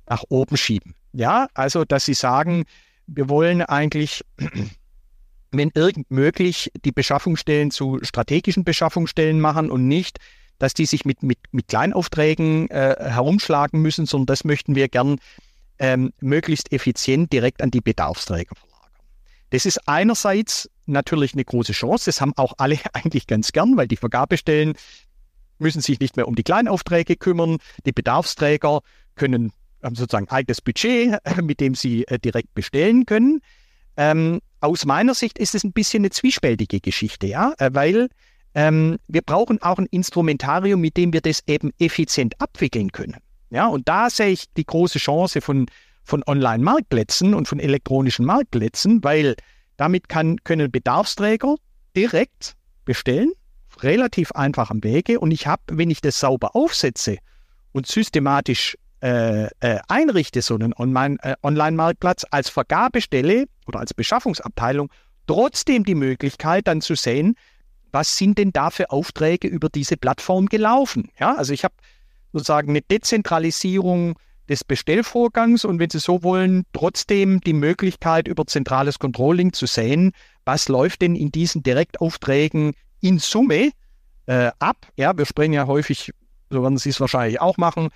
nach 0.08 0.24
oben 0.28 0.56
schieben. 0.56 0.94
Ja, 1.12 1.48
also 1.54 1.84
dass 1.84 2.04
sie 2.04 2.14
sagen, 2.14 2.64
wir 3.06 3.28
wollen 3.28 3.62
eigentlich, 3.62 4.24
wenn 5.52 5.70
irgend 5.74 6.10
möglich, 6.10 6.70
die 6.84 6.92
Beschaffungsstellen 6.92 7.70
zu 7.70 7.98
strategischen 8.02 8.64
Beschaffungsstellen 8.64 9.40
machen 9.40 9.70
und 9.70 9.86
nicht 9.86 10.18
dass 10.58 10.74
die 10.74 10.86
sich 10.86 11.04
mit, 11.04 11.22
mit, 11.22 11.38
mit 11.52 11.68
Kleinaufträgen 11.68 12.70
äh, 12.70 12.96
herumschlagen 12.98 13.80
müssen, 13.80 14.06
sondern 14.06 14.26
das 14.26 14.44
möchten 14.44 14.74
wir 14.74 14.88
gern 14.88 15.18
ähm, 15.78 16.12
möglichst 16.20 16.72
effizient 16.72 17.32
direkt 17.32 17.62
an 17.62 17.70
die 17.70 17.80
Bedarfsträger 17.80 18.54
verlagern. 18.56 18.90
Das 19.50 19.66
ist 19.66 19.88
einerseits 19.88 20.68
natürlich 20.86 21.34
eine 21.34 21.44
große 21.44 21.72
Chance. 21.72 22.06
Das 22.06 22.20
haben 22.20 22.32
auch 22.36 22.54
alle 22.58 22.78
eigentlich 22.92 23.26
ganz 23.26 23.52
gern, 23.52 23.76
weil 23.76 23.88
die 23.88 23.96
Vergabestellen 23.96 24.74
müssen 25.58 25.80
sich 25.80 26.00
nicht 26.00 26.16
mehr 26.16 26.28
um 26.28 26.34
die 26.34 26.42
Kleinaufträge 26.42 27.16
kümmern. 27.16 27.58
Die 27.84 27.92
Bedarfsträger 27.92 28.80
können 29.14 29.52
haben 29.82 29.94
sozusagen 29.94 30.28
eigenes 30.28 30.60
Budget, 30.60 31.18
mit 31.42 31.60
dem 31.60 31.74
sie 31.74 32.06
äh, 32.08 32.18
direkt 32.18 32.54
bestellen 32.54 33.06
können. 33.06 33.40
Ähm, 33.96 34.40
aus 34.60 34.84
meiner 34.84 35.14
Sicht 35.14 35.38
ist 35.38 35.54
es 35.54 35.64
ein 35.64 35.72
bisschen 35.72 36.00
eine 36.00 36.10
zwiespältige 36.10 36.80
Geschichte, 36.80 37.26
ja, 37.26 37.54
äh, 37.58 37.70
weil 37.72 38.08
ähm, 38.54 38.98
wir 39.08 39.22
brauchen 39.22 39.60
auch 39.62 39.78
ein 39.78 39.86
Instrumentarium, 39.86 40.80
mit 40.80 40.96
dem 40.96 41.12
wir 41.12 41.20
das 41.20 41.42
eben 41.46 41.72
effizient 41.78 42.40
abwickeln 42.40 42.92
können. 42.92 43.18
Ja, 43.50 43.66
und 43.66 43.88
da 43.88 44.10
sehe 44.10 44.28
ich 44.28 44.44
die 44.56 44.64
große 44.64 44.98
Chance 44.98 45.40
von, 45.40 45.66
von 46.04 46.22
Online-Marktplätzen 46.26 47.34
und 47.34 47.48
von 47.48 47.60
elektronischen 47.60 48.24
Marktplätzen, 48.24 49.02
weil 49.02 49.36
damit 49.76 50.08
kann, 50.08 50.36
können 50.44 50.70
Bedarfsträger 50.70 51.56
direkt 51.96 52.56
bestellen, 52.84 53.32
relativ 53.80 54.32
einfach 54.32 54.70
am 54.70 54.82
Wege. 54.82 55.20
Und 55.20 55.30
ich 55.30 55.46
habe, 55.46 55.62
wenn 55.70 55.90
ich 55.90 56.00
das 56.00 56.20
sauber 56.20 56.54
aufsetze 56.54 57.18
und 57.72 57.86
systematisch 57.86 58.76
äh, 59.00 59.44
äh, 59.60 59.78
einrichte, 59.88 60.42
so 60.42 60.56
einen 60.56 60.72
äh, 60.72 61.36
Online-Marktplatz 61.42 62.26
als 62.30 62.48
Vergabestelle 62.48 63.44
oder 63.66 63.78
als 63.78 63.94
Beschaffungsabteilung, 63.94 64.90
trotzdem 65.26 65.84
die 65.84 65.94
Möglichkeit 65.94 66.66
dann 66.66 66.80
zu 66.80 66.96
sehen, 66.96 67.36
was 67.92 68.16
sind 68.16 68.38
denn 68.38 68.52
da 68.52 68.70
für 68.70 68.90
Aufträge 68.90 69.48
über 69.48 69.68
diese 69.68 69.96
Plattform 69.96 70.46
gelaufen. 70.46 71.10
Ja, 71.18 71.34
also 71.34 71.52
ich 71.52 71.64
habe 71.64 71.74
sozusagen 72.32 72.70
eine 72.70 72.82
Dezentralisierung 72.82 74.18
des 74.48 74.64
Bestellvorgangs 74.64 75.64
und 75.64 75.78
wenn 75.78 75.90
Sie 75.90 75.98
so 75.98 76.22
wollen, 76.22 76.64
trotzdem 76.72 77.40
die 77.40 77.52
Möglichkeit 77.52 78.28
über 78.28 78.46
zentrales 78.46 78.98
Controlling 78.98 79.52
zu 79.52 79.66
sehen, 79.66 80.12
was 80.44 80.68
läuft 80.68 81.02
denn 81.02 81.14
in 81.14 81.30
diesen 81.30 81.62
Direktaufträgen 81.62 82.74
in 83.00 83.18
Summe 83.18 83.70
äh, 84.26 84.50
ab. 84.58 84.86
Ja, 84.96 85.16
wir 85.16 85.26
sprechen 85.26 85.52
ja 85.52 85.66
häufig, 85.66 86.12
so 86.50 86.62
werden 86.62 86.78
Sie 86.78 86.90
es 86.90 87.00
wahrscheinlich 87.00 87.40
auch 87.40 87.58
machen, 87.58 87.90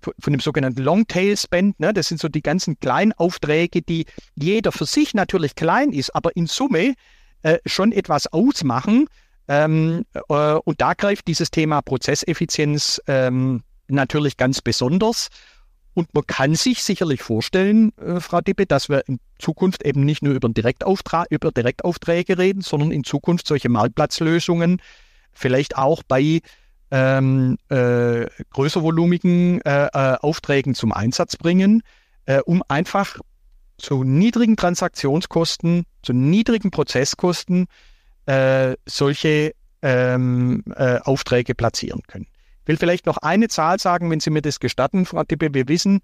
von 0.00 0.32
dem 0.32 0.40
sogenannten 0.40 0.82
Longtail-Spend. 0.82 1.78
Ne? 1.78 1.92
Das 1.92 2.08
sind 2.08 2.20
so 2.20 2.28
die 2.28 2.42
ganzen 2.42 2.78
Kleinaufträge, 2.80 3.82
die 3.82 4.06
jeder 4.34 4.72
für 4.72 4.86
sich 4.86 5.12
natürlich 5.12 5.54
klein 5.54 5.92
ist, 5.92 6.14
aber 6.14 6.34
in 6.36 6.46
Summe 6.46 6.94
äh, 7.42 7.58
schon 7.66 7.92
etwas 7.92 8.26
ausmachen. 8.26 9.06
Ähm, 9.50 10.04
äh, 10.28 10.32
und 10.32 10.80
da 10.80 10.94
greift 10.94 11.26
dieses 11.26 11.50
Thema 11.50 11.82
Prozesseffizienz 11.82 13.02
ähm, 13.08 13.64
natürlich 13.88 14.36
ganz 14.36 14.62
besonders. 14.62 15.28
Und 15.92 16.14
man 16.14 16.24
kann 16.24 16.54
sich 16.54 16.84
sicherlich 16.84 17.20
vorstellen, 17.20 17.90
äh, 17.98 18.20
Frau 18.20 18.40
Dippe, 18.40 18.66
dass 18.66 18.88
wir 18.88 19.02
in 19.08 19.18
Zukunft 19.40 19.84
eben 19.84 20.04
nicht 20.04 20.22
nur 20.22 20.34
über, 20.34 20.48
Direktauftrag, 20.48 21.26
über 21.30 21.50
Direktaufträge 21.50 22.38
reden, 22.38 22.62
sondern 22.62 22.92
in 22.92 23.02
Zukunft 23.02 23.48
solche 23.48 23.68
Marktplatzlösungen 23.68 24.80
vielleicht 25.32 25.76
auch 25.76 26.04
bei 26.04 26.42
ähm, 26.92 27.58
äh, 27.70 28.26
größervolumigen 28.50 29.62
äh, 29.62 29.86
äh, 29.86 30.16
Aufträgen 30.20 30.76
zum 30.76 30.92
Einsatz 30.92 31.36
bringen, 31.36 31.82
äh, 32.26 32.38
um 32.38 32.62
einfach 32.68 33.18
zu 33.78 34.04
niedrigen 34.04 34.56
Transaktionskosten, 34.56 35.86
zu 36.02 36.12
niedrigen 36.12 36.70
Prozesskosten 36.70 37.66
äh, 38.30 38.76
solche 38.86 39.52
ähm, 39.82 40.62
äh, 40.76 40.98
Aufträge 40.98 41.56
platzieren 41.56 42.02
können. 42.06 42.28
Ich 42.62 42.68
will 42.68 42.76
vielleicht 42.76 43.06
noch 43.06 43.16
eine 43.16 43.48
Zahl 43.48 43.80
sagen, 43.80 44.08
wenn 44.10 44.20
Sie 44.20 44.30
mir 44.30 44.42
das 44.42 44.60
gestatten, 44.60 45.04
Frau 45.04 45.24
Tippe. 45.24 45.52
Wir 45.52 45.66
wissen, 45.66 46.00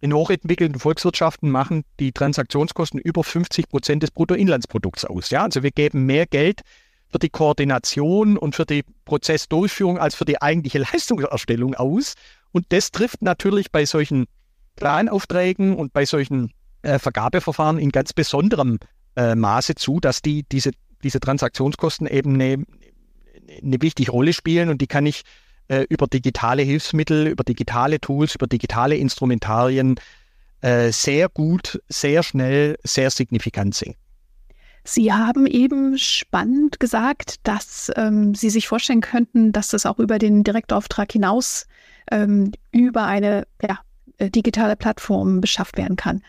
in 0.00 0.12
hochentwickelten 0.12 0.80
Volkswirtschaften 0.80 1.50
machen 1.50 1.84
die 2.00 2.10
Transaktionskosten 2.10 2.98
über 2.98 3.22
50 3.22 3.68
Prozent 3.68 4.02
des 4.02 4.10
Bruttoinlandsprodukts 4.10 5.04
aus. 5.04 5.30
Ja, 5.30 5.44
also 5.44 5.62
wir 5.62 5.70
geben 5.70 6.04
mehr 6.04 6.26
Geld 6.26 6.62
für 7.10 7.20
die 7.20 7.30
Koordination 7.30 8.36
und 8.36 8.56
für 8.56 8.66
die 8.66 8.84
Prozessdurchführung 9.04 9.98
als 9.98 10.16
für 10.16 10.24
die 10.24 10.42
eigentliche 10.42 10.78
Leistungserstellung 10.92 11.74
aus. 11.74 12.14
Und 12.50 12.66
das 12.70 12.90
trifft 12.90 13.22
natürlich 13.22 13.70
bei 13.70 13.84
solchen 13.84 14.26
Planaufträgen 14.74 15.76
und 15.76 15.92
bei 15.92 16.04
solchen 16.06 16.52
äh, 16.82 16.98
Vergabeverfahren 16.98 17.78
in 17.78 17.90
ganz 17.90 18.12
besonderem 18.12 18.80
äh, 19.14 19.36
Maße 19.36 19.76
zu, 19.76 20.00
dass 20.00 20.22
die 20.22 20.44
diese, 20.50 20.72
diese 21.02 21.20
Transaktionskosten 21.20 22.06
eben 22.06 22.34
eine, 22.34 22.64
eine 23.62 23.82
wichtige 23.82 24.10
Rolle 24.10 24.32
spielen 24.32 24.68
und 24.68 24.80
die 24.80 24.86
kann 24.86 25.06
ich 25.06 25.22
äh, 25.68 25.86
über 25.88 26.06
digitale 26.06 26.62
Hilfsmittel, 26.62 27.28
über 27.28 27.44
digitale 27.44 28.00
Tools, 28.00 28.34
über 28.34 28.46
digitale 28.46 28.96
Instrumentarien 28.96 30.00
äh, 30.60 30.90
sehr 30.90 31.28
gut, 31.28 31.80
sehr 31.88 32.22
schnell, 32.22 32.76
sehr 32.82 33.10
signifikant 33.10 33.74
senken. 33.74 33.98
Sie 34.84 35.12
haben 35.12 35.46
eben 35.46 35.98
spannend 35.98 36.80
gesagt, 36.80 37.46
dass 37.46 37.92
ähm, 37.96 38.34
Sie 38.34 38.48
sich 38.48 38.68
vorstellen 38.68 39.02
könnten, 39.02 39.52
dass 39.52 39.68
das 39.68 39.84
auch 39.84 39.98
über 39.98 40.18
den 40.18 40.44
Direktauftrag 40.44 41.12
hinaus 41.12 41.66
ähm, 42.10 42.52
über 42.72 43.04
eine 43.04 43.46
ja, 43.62 43.80
äh, 44.16 44.30
digitale 44.30 44.76
Plattform 44.76 45.42
beschafft 45.42 45.76
werden 45.76 45.96
kann. 45.96 46.22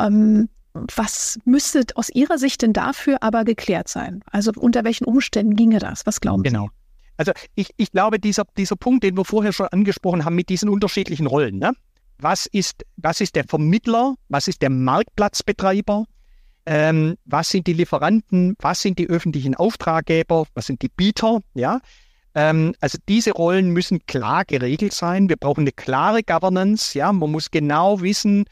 Ähm, 0.00 0.48
was 0.72 1.38
müsste 1.44 1.84
aus 1.94 2.10
Ihrer 2.10 2.38
Sicht 2.38 2.62
denn 2.62 2.72
dafür 2.72 3.18
aber 3.22 3.44
geklärt 3.44 3.88
sein? 3.88 4.22
Also 4.30 4.52
unter 4.56 4.84
welchen 4.84 5.04
Umständen 5.04 5.56
ginge 5.56 5.78
das? 5.78 6.06
Was 6.06 6.20
glauben 6.20 6.42
genau. 6.42 6.64
Sie? 6.64 6.66
Genau. 6.66 6.76
Also 7.16 7.32
ich, 7.54 7.70
ich 7.76 7.92
glaube, 7.92 8.18
dieser, 8.18 8.44
dieser 8.56 8.76
Punkt, 8.76 9.04
den 9.04 9.16
wir 9.16 9.24
vorher 9.24 9.52
schon 9.52 9.66
angesprochen 9.68 10.24
haben 10.24 10.34
mit 10.34 10.48
diesen 10.48 10.68
unterschiedlichen 10.68 11.26
Rollen. 11.26 11.58
Ne? 11.58 11.72
Was, 12.18 12.46
ist, 12.46 12.84
was 12.96 13.20
ist 13.20 13.36
der 13.36 13.44
Vermittler? 13.44 14.14
Was 14.28 14.48
ist 14.48 14.62
der 14.62 14.70
Marktplatzbetreiber? 14.70 16.06
ähm, 16.66 17.16
was 17.24 17.50
sind 17.50 17.66
die 17.66 17.72
Lieferanten, 17.72 18.54
was 18.60 18.82
sind 18.82 18.98
die 18.98 19.08
öffentlichen 19.08 19.54
Auftraggeber, 19.54 20.46
was 20.54 20.66
sind 20.66 20.82
die 20.82 20.88
Bieter, 20.88 21.40
ja. 21.54 21.80
Ähm, 22.34 22.74
also 22.80 22.96
diese 23.08 23.32
Rollen 23.32 23.70
müssen 23.70 24.06
klar 24.06 24.44
geregelt 24.44 24.92
sein. 24.92 25.28
Wir 25.28 25.36
brauchen 25.36 25.62
eine 25.62 25.72
klare 25.72 26.22
Governance, 26.22 26.96
ja. 26.96 27.12
Man 27.12 27.32
muss 27.32 27.50
genau 27.50 28.00
wissen, 28.02 28.44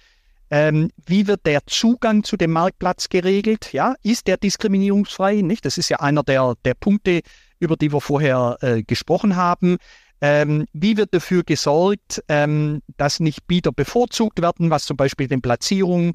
ähm, 0.50 0.90
wie 1.06 1.26
wird 1.26 1.44
der 1.46 1.66
Zugang 1.66 2.24
zu 2.24 2.37
dem 2.37 2.52
Marktplatz 2.52 3.08
geregelt, 3.08 3.72
ja. 3.72 3.94
Ist 4.02 4.26
der 4.26 4.37
diskriminierungsfrei, 4.37 5.42
nicht? 5.42 5.64
Das 5.64 5.78
ist 5.78 5.88
ja 5.88 6.00
einer 6.00 6.22
der, 6.22 6.54
der 6.64 6.74
Punkte, 6.74 7.20
über 7.61 7.76
die 7.76 7.92
wir 7.92 8.00
vorher 8.00 8.56
äh, 8.61 8.82
gesprochen 8.82 9.37
haben. 9.37 9.76
Ähm, 10.20 10.66
wie 10.72 10.96
wird 10.96 11.14
dafür 11.14 11.44
gesorgt, 11.44 12.22
ähm, 12.28 12.82
dass 12.96 13.20
nicht 13.20 13.46
Bieter 13.46 13.72
bevorzugt 13.72 14.42
werden, 14.42 14.70
was 14.70 14.84
zum 14.84 14.96
Beispiel 14.96 15.28
den 15.28 15.42
Platzierungen 15.42 16.14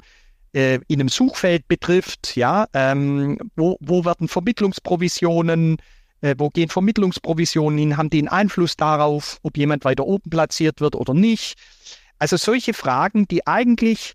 äh, 0.52 0.78
in 0.88 1.00
einem 1.00 1.08
Suchfeld 1.08 1.66
betrifft, 1.68 2.36
ja, 2.36 2.66
ähm, 2.74 3.38
wo, 3.56 3.78
wo 3.80 4.04
werden 4.04 4.28
Vermittlungsprovisionen, 4.28 5.78
äh, 6.20 6.34
wo 6.36 6.50
gehen 6.50 6.68
Vermittlungsprovisionen 6.68 7.78
hin, 7.78 7.96
haben 7.96 8.10
die 8.10 8.18
einen 8.18 8.28
Einfluss 8.28 8.76
darauf, 8.76 9.38
ob 9.42 9.56
jemand 9.56 9.84
weiter 9.84 10.04
oben 10.04 10.28
platziert 10.28 10.80
wird 10.80 10.96
oder 10.96 11.14
nicht. 11.14 11.54
Also 12.18 12.36
solche 12.36 12.74
Fragen, 12.74 13.26
die 13.26 13.46
eigentlich 13.46 14.14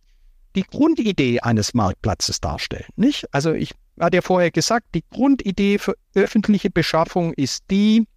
die 0.56 0.64
Grundidee 0.64 1.40
eines 1.42 1.74
Marktplatzes 1.74 2.42
darstellen, 2.42 2.88
nicht? 2.96 3.34
Also 3.34 3.54
ich 3.54 3.74
hatte 4.00 4.18
ja 4.18 4.22
vorher 4.22 4.52
gesagt, 4.52 4.88
die 4.96 5.04
Grundidee 5.10 5.78
für 5.78 5.96
öffentliche 6.16 6.70
Beschaffung 6.70 7.34
ist 7.34 7.64
die, 7.70 8.08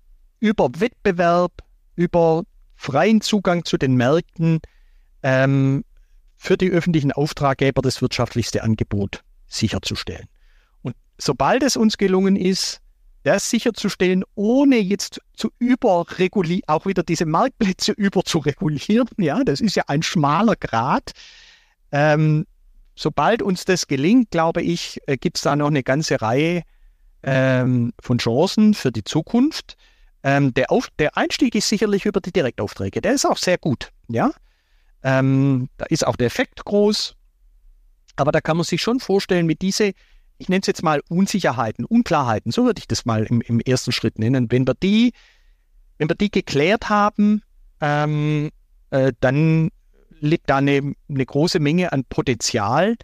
über 0.41 0.71
Wettbewerb, 0.79 1.53
über 1.95 2.45
freien 2.75 3.21
Zugang 3.21 3.65
zu 3.65 3.77
den 3.77 3.95
Märkten 3.95 4.61
ähm, 5.23 5.85
für 6.37 6.57
die 6.57 6.71
öffentlichen 6.71 7.13
Auftraggeber 7.13 7.83
das 7.83 8.03
wirtschaftlichste 8.03 8.63
Angebot 8.63 9.23
sicherzustellen. 9.47 10.27
Und 10.83 10.97
sobald 11.19 11.63
es 11.63 11.77
uns 11.77 11.99
gelungen 11.99 12.37
ist, 12.37 12.81
das 13.23 13.49
sicherzustellen, 13.49 14.25
ohne 14.35 14.79
jetzt 14.79 15.21
zu 15.35 15.51
überregulieren, 15.59 16.63
auch 16.67 16.87
wieder 16.87 17.05
diese 17.05 17.27
Marktplätze 17.27 17.93
überzuregulieren, 17.97 19.09
ja, 19.19 19.45
das 19.45 19.61
ist 19.61 19.77
ja 19.77 19.85
ein 19.87 20.03
schmaler 20.03 20.57
Grad. 20.57 21.13
Ähm, 21.93 22.47
sobald 22.97 23.43
uns 23.43 23.65
das 23.65 23.87
gelingt, 23.87 24.31
glaube 24.31 24.63
ich, 24.63 25.01
äh, 25.07 25.17
gibt 25.17 25.37
es 25.37 25.43
da 25.43 25.55
noch 25.55 25.69
eine 25.69 25.83
ganze 25.83 26.21
Reihe 26.21 26.63
ähm, 27.23 27.93
von 28.01 28.19
Chancen 28.19 28.75
für 28.75 28.91
die 28.91 29.05
Zukunft. 29.05 29.77
Ähm, 30.25 30.55
der, 30.55 30.71
Auf 30.71 30.89
der 30.99 31.17
Einstieg 31.17 31.55
ist 31.55 31.69
sicherlich 31.69 32.07
über 32.07 32.21
die 32.21 32.33
Direktaufträge. 32.33 33.01
Der 33.01 33.13
ist 33.15 33.27
auch 33.27 33.37
sehr 33.37 33.59
gut, 33.59 33.91
ja. 34.09 34.31
Ähm, 35.03 35.69
da 35.77 35.87
ist 35.87 36.07
auch 36.07 36.17
der 36.17 36.29
Effekt 36.29 36.65
groß. 36.65 37.15
Aber 38.17 38.33
da 38.33 38.41
kann 38.41 38.57
man 38.57 38.65
sich 38.65 38.81
schon 38.81 39.01
vorstellen, 39.01 39.47
mit 39.47 39.63
diese, 39.63 39.93
ich 40.39 40.49
nenne 40.49 40.61
es 40.61 40.67
jetzt 40.67 40.83
mal 40.83 41.03
Unsicherheiten, 41.09 41.85
Unklarheiten, 41.85 42.53
so 42.53 42.65
würde 42.65 42.79
ich 42.79 42.87
das 42.87 43.05
mal 43.05 43.25
im, 43.25 43.41
im 43.41 43.61
ersten 43.61 43.91
Schritt 43.91 44.19
nennen. 44.19 44.51
Wenn 44.51 44.67
wir 44.67 44.75
die, 44.75 45.13
wenn 45.99 46.09
wir 46.09 46.15
die 46.15 46.31
geklärt 46.31 46.89
haben, 46.89 47.43
ähm, 47.81 48.51
äh, 48.91 49.13
dann 49.21 49.71
liegt 50.23 50.49
da 50.49 50.57
eine, 50.57 50.95
eine 51.09 51.27
große 51.27 51.61
Menge 51.61 51.93
an 51.93 52.05
Potenzial, 52.05 52.97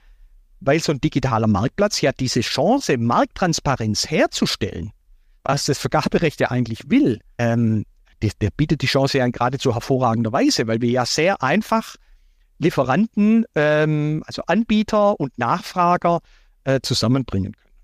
weil 0.61 0.81
so 0.81 0.93
ein 0.93 1.01
digitaler 1.01 1.47
Marktplatz 1.47 2.01
ja 2.01 2.13
diese 2.13 2.41
Chance, 2.41 2.97
Markttransparenz 2.97 4.11
herzustellen, 4.11 4.93
was 5.45 5.67
das 5.67 5.79
Vergaberecht 5.79 6.41
ja 6.41 6.51
eigentlich 6.51 6.91
will, 6.91 7.21
ähm, 7.39 7.85
der, 8.23 8.31
der 8.41 8.51
bietet 8.51 8.83
die 8.83 8.87
Chance 8.87 9.19
ja 9.19 9.27
in 9.27 9.33
geradezu 9.33 9.75
hervorragender 9.75 10.33
Weise, 10.33 10.67
weil 10.67 10.81
wir 10.81 10.91
ja 10.91 11.07
sehr 11.07 11.43
einfach 11.43 11.97
Lieferanten, 12.59 13.45
ähm, 13.55 14.23
also 14.27 14.43
Anbieter 14.47 15.19
und 15.21 15.39
Nachfrager 15.39 16.21
äh, 16.65 16.81
zusammenbringen 16.83 17.53
können. 17.53 17.75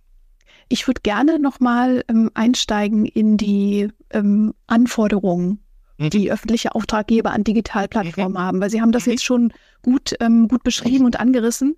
Ich 0.69 0.87
würde 0.89 1.03
gerne 1.03 1.39
nochmal 1.39 2.05
ähm, 2.09 2.31
einsteigen 2.35 3.07
in 3.07 3.37
die 3.37 3.89
ähm, 4.11 4.55
Anforderungen. 4.67 5.64
Die 5.99 6.31
öffentliche 6.31 6.75
Auftraggeber 6.75 7.31
an 7.31 7.45
Digitalplattformen 7.45 8.33
mhm. 8.33 8.39
haben, 8.39 8.61
weil 8.61 8.71
Sie 8.71 8.81
haben 8.81 8.93
das 8.93 9.07
mhm. 9.07 9.13
jetzt 9.13 9.25
schon 9.25 9.53
gut, 9.83 10.15
ähm, 10.21 10.49
gut 10.49 10.63
beschrieben 10.65 11.05
und 11.05 11.21
angerissen. 11.21 11.77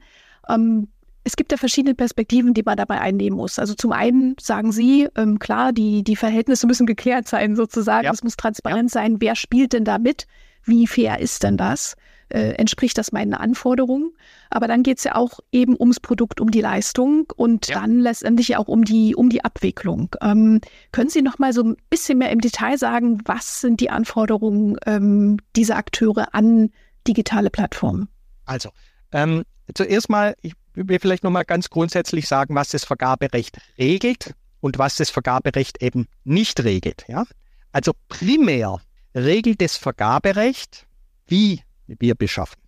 Ähm, 0.49 0.89
es 1.25 1.35
gibt 1.35 1.51
ja 1.51 1.59
verschiedene 1.59 1.95
Perspektiven, 1.95 2.55
die 2.55 2.63
man 2.63 2.77
dabei 2.77 3.01
einnehmen 3.01 3.37
muss. 3.37 3.59
Also 3.59 3.75
zum 3.75 3.91
einen 3.93 4.37
sagen 4.41 4.71
Sie, 4.71 5.09
ähm, 5.17 5.41
klar, 5.41 5.73
die, 5.73 6.05
die 6.05 6.15
Verhältnisse 6.15 6.69
müssen 6.69 6.87
geklärt 6.87 7.27
sein 7.27 7.57
sozusagen. 7.57 8.05
Ja. 8.05 8.13
Es 8.13 8.23
muss 8.23 8.37
transparent 8.37 8.95
ja. 8.95 9.01
sein. 9.01 9.17
Wer 9.21 9.35
spielt 9.35 9.73
denn 9.73 9.85
da 9.85 9.99
mit? 9.99 10.27
Wie 10.65 10.87
fair 10.87 11.19
ist 11.19 11.43
denn 11.43 11.57
das? 11.57 11.97
Äh, 12.29 12.53
entspricht 12.55 12.99
das 12.99 13.13
meinen 13.13 13.35
Anforderungen? 13.35 14.13
Aber 14.51 14.69
dann 14.69 14.83
geht 14.83 14.99
es 14.99 15.05
ja 15.05 15.15
auch 15.15 15.41
eben 15.53 15.77
ums 15.79 16.01
Produkt, 16.01 16.41
um 16.41 16.51
die 16.51 16.61
Leistung 16.61 17.33
und 17.37 17.69
ja. 17.69 17.81
dann 17.81 18.01
letztendlich 18.01 18.57
auch 18.57 18.69
um 18.69 18.85
die, 18.85 19.15
um 19.15 19.31
die 19.31 19.45
Abwicklung. 19.45 20.15
Ähm, 20.21 20.61
können 20.93 21.11
Sie 21.11 21.23
noch 21.23 21.39
mal 21.39 21.53
so 21.53 21.63
ein 21.63 21.77
bisschen 21.91 22.19
mehr 22.19 22.31
im 22.31 22.41
Detail 22.41 22.79
sagen, 22.79 23.21
was 23.25 23.61
sind 23.61 23.81
die 23.81 23.91
Anforderungen 23.91 24.77
ähm, 24.87 25.39
dieser 25.55 25.77
Akteure 25.77 26.35
an 26.35 26.71
digitale 27.07 27.51
Plattformen? 27.51 28.09
Also, 28.45 28.71
ähm, 29.13 29.45
zuerst 29.75 30.09
mal, 30.09 30.35
ich 30.43 30.55
will 30.75 30.99
vielleicht 31.01 31.25
nochmal 31.25 31.45
ganz 31.45 31.71
grundsätzlich 31.71 32.29
sagen, 32.29 32.55
was 32.55 32.69
das 32.69 32.85
Vergaberecht 32.85 33.59
regelt 33.79 34.35
und 34.61 34.79
was 34.79 34.97
das 34.97 35.11
Vergaberecht 35.11 35.83
eben 35.83 36.07
nicht 36.25 36.63
regelt. 36.65 37.05
Ja? 37.09 37.25
Also 37.73 37.93
primär 38.09 38.81
regelt 39.15 39.61
das 39.61 39.77
Vergaberecht, 39.77 40.87
wie 41.27 41.63
wir 41.87 42.15
beschaffen. 42.15 42.61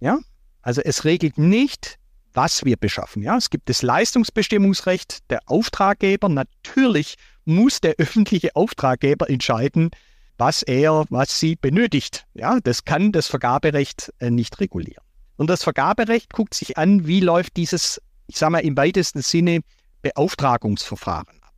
Ja? 0.00 0.18
Also 0.62 0.80
es 0.80 1.04
regelt 1.04 1.38
nicht, 1.38 1.98
was 2.32 2.64
wir 2.64 2.76
beschaffen. 2.76 3.22
Ja? 3.22 3.36
Es 3.36 3.50
gibt 3.50 3.68
das 3.68 3.82
Leistungsbestimmungsrecht 3.82 5.30
der 5.30 5.40
Auftraggeber. 5.46 6.28
Natürlich 6.28 7.16
muss 7.44 7.80
der 7.80 7.94
öffentliche 7.98 8.54
Auftraggeber 8.56 9.28
entscheiden, 9.28 9.90
was 10.38 10.62
er, 10.62 11.04
was 11.10 11.38
sie 11.38 11.56
benötigt. 11.56 12.26
Ja, 12.34 12.58
das 12.60 12.84
kann 12.84 13.12
das 13.12 13.26
Vergaberecht 13.26 14.12
äh, 14.18 14.30
nicht 14.30 14.58
regulieren. 14.60 15.04
Und 15.36 15.48
das 15.48 15.62
Vergaberecht 15.62 16.32
guckt 16.32 16.54
sich 16.54 16.78
an, 16.78 17.06
wie 17.06 17.20
läuft 17.20 17.56
dieses, 17.56 18.00
ich 18.26 18.38
sage 18.38 18.52
mal 18.52 18.58
im 18.60 18.76
weitesten 18.76 19.22
Sinne, 19.22 19.60
Beauftragungsverfahren 20.02 21.40
ab. 21.42 21.52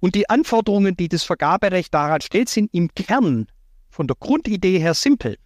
Und 0.00 0.14
die 0.14 0.28
Anforderungen, 0.28 0.96
die 0.96 1.08
das 1.08 1.22
Vergaberecht 1.22 1.92
daran 1.94 2.20
stellt, 2.20 2.48
sind 2.48 2.72
im 2.72 2.92
Kern 2.94 3.46
von 3.90 4.06
der 4.06 4.16
Grundidee 4.18 4.78
her 4.78 4.94
simpel. 4.94 5.36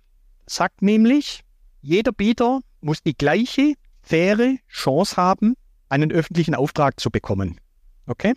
Sagt 0.47 0.83
nämlich, 0.83 1.43
jeder 1.81 2.13
Bieter 2.13 2.61
muss 2.81 3.03
die 3.03 3.17
gleiche, 3.17 3.75
faire 4.03 4.57
Chance 4.69 5.17
haben, 5.17 5.55
einen 5.89 6.13
öffentlichen 6.13 6.55
Auftrag 6.55 7.01
zu 7.01 7.11
bekommen. 7.11 7.61
Okay? 8.07 8.35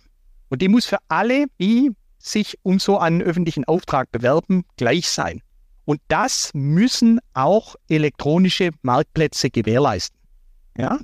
Und 0.50 0.62
die 0.62 0.68
muss 0.68 0.86
für 0.86 0.98
alle, 1.08 1.46
die 1.60 1.92
sich 2.18 2.58
um 2.64 2.80
so 2.80 2.98
einen 2.98 3.22
öffentlichen 3.22 3.66
Auftrag 3.66 4.12
bewerben, 4.12 4.66
gleich 4.78 5.10
sein. 5.10 5.42
Und 5.86 6.02
das 6.08 6.52
müssen 6.54 7.20
auch 7.34 7.76
elektronische 7.88 8.72
Marktplätze 8.82 9.50
gewährleisten. 9.50 10.20
Ja? 10.78 11.00